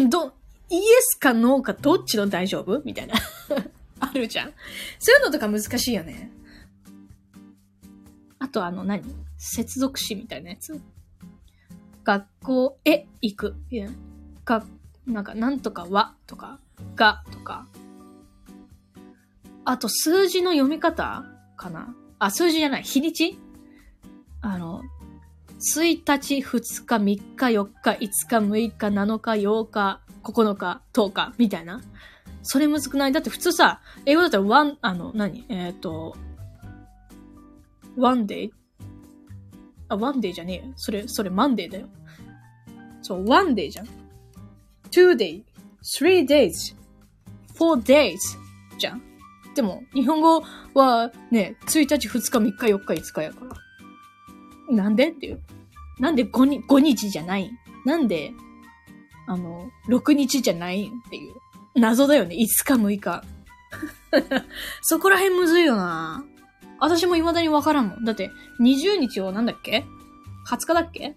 [0.10, 0.34] ど、
[0.70, 2.82] イエスかノーかどっちの大丈夫？
[2.86, 3.16] みたいな。
[4.00, 4.54] あるじゃん。
[5.00, 6.32] そういうのとか難しいよね。
[8.38, 9.04] あとあの何？
[9.38, 10.80] 接続詞みたいなやつ？
[12.04, 13.56] 学校へ行く。
[13.72, 13.90] いや、
[14.46, 14.64] が、
[15.08, 16.60] なんか、なんとかはとか、
[16.96, 17.68] がとか。
[19.66, 21.26] あと数字の読み方
[21.58, 21.96] かな？
[22.20, 23.40] あ、数字じゃない、日にち？
[24.42, 24.84] あの、
[25.60, 31.82] 1日、2日、3日、4日、5日、6日、7日、8日、9日、10日、みたいな。
[32.44, 33.12] それむずくない？
[33.12, 35.46] だって普通さ、英語だったら one、あの、何？
[35.50, 36.16] えっ、ー、と、
[37.98, 38.52] one day?
[39.90, 40.72] あ、one day じゃねえ。
[40.78, 41.90] それ、それ Monday だよ。
[43.02, 43.88] そう、one day じゃん。
[44.92, 45.44] two day,
[45.84, 46.74] three days,
[47.54, 48.16] four days
[48.78, 49.02] じゃん。
[49.54, 50.42] でも、日本語
[50.74, 53.69] はね、1日、2日、3日、4日、5日やから。
[54.70, 55.42] なんでっていう。
[56.00, 57.52] なんで 5, に5日じゃない？
[57.86, 58.32] なんで、
[59.28, 61.34] あの、6日じゃないっていう。
[61.76, 62.36] 謎だよね。
[62.36, 63.24] 5日、6日。
[64.82, 66.24] そこら辺むずいよな
[66.80, 68.04] 私も未だにわからんもん。
[68.06, 69.86] だって、20日はなんだっけ
[70.48, 71.16] ?20 日だっけ？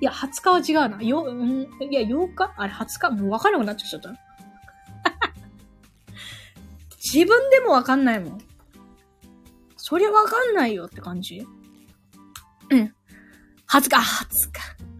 [0.00, 1.02] いや、20日は違うな。
[1.02, 2.52] よ、うん、いや、8日？
[2.56, 3.10] あれ、20日？
[3.10, 4.10] もうわからなくなっちゃった。
[7.14, 8.38] 自分でもわかんないもん。
[9.76, 11.46] そりゃわかんないよって感じ。
[12.70, 12.94] うん。
[13.68, 14.00] 20日、20
[14.52, 14.94] 日。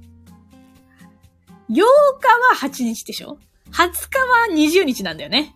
[1.70, 1.88] 8日は
[2.60, 3.38] 8日でしょ
[3.70, 5.54] ?20 日は20日なんだよね。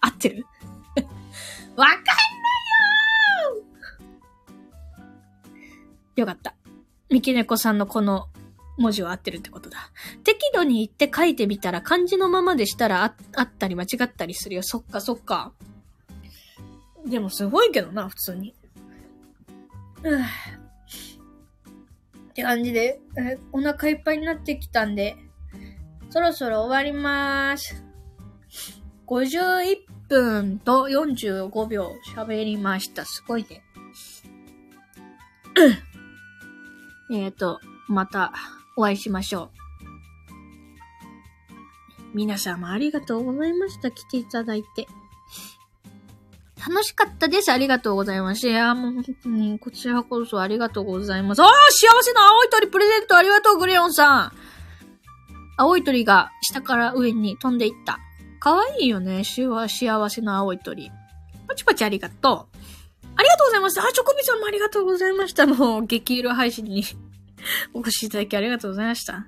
[0.00, 0.46] 合ってる？
[1.76, 2.14] わかんない
[3.54, 6.54] よーよかった。
[7.10, 8.28] 三木猫さんのこの
[8.78, 9.90] 文字は合ってるってことだ。
[10.24, 14.62] 適度に言って書いてみたら漢字のままでしたらああったり間違ったりするよ。
[14.62, 15.52] そっかそっか。
[17.06, 18.54] でもすごいけどな、普通に。
[20.02, 20.24] うん
[22.40, 25.16] って感じで、えお腹いっぱいになってきたんで、
[26.08, 27.84] そろそろ終わりまーす。
[29.06, 29.76] 51
[30.08, 33.04] 分と45秒喋りました。
[33.04, 33.62] すごいね。
[37.12, 38.32] えっと、また
[38.76, 39.60] お会いしましょう。
[42.14, 43.90] 皆様ありがとうございました。
[43.90, 44.86] 来ていただいて。
[46.60, 47.50] 楽しかったです。
[47.50, 48.48] ありがとうございます。
[48.48, 51.42] いや、もう本当に、こちらこそありがとうございます。
[51.42, 54.32] ああ幸せな青い鳥プレゼントありがとう、グレヨンさん
[55.56, 57.98] 青い鳥が下から上に飛んでいった。
[58.40, 59.24] かわいいよね。
[59.24, 60.90] 幸せな青い鳥。
[61.48, 62.58] パチパチありがとう。
[63.16, 63.82] ありがとうございました。
[63.82, 65.46] あ、チョコビさんもありがとうございました。
[65.46, 66.84] もう、激色配信に
[67.74, 69.26] お越しいただきありがとうございました。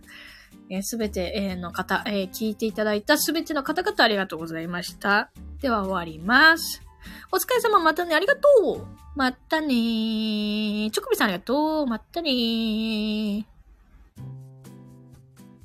[0.82, 5.30] す、え、べ、ての方、えー、聞いていただいたすべての方々ありがとうございました。
[5.60, 6.82] では終わります。
[7.30, 10.90] お疲れ様、またね、ありがとうまたねー。
[10.90, 13.51] チョコビさんありがとうまたねー。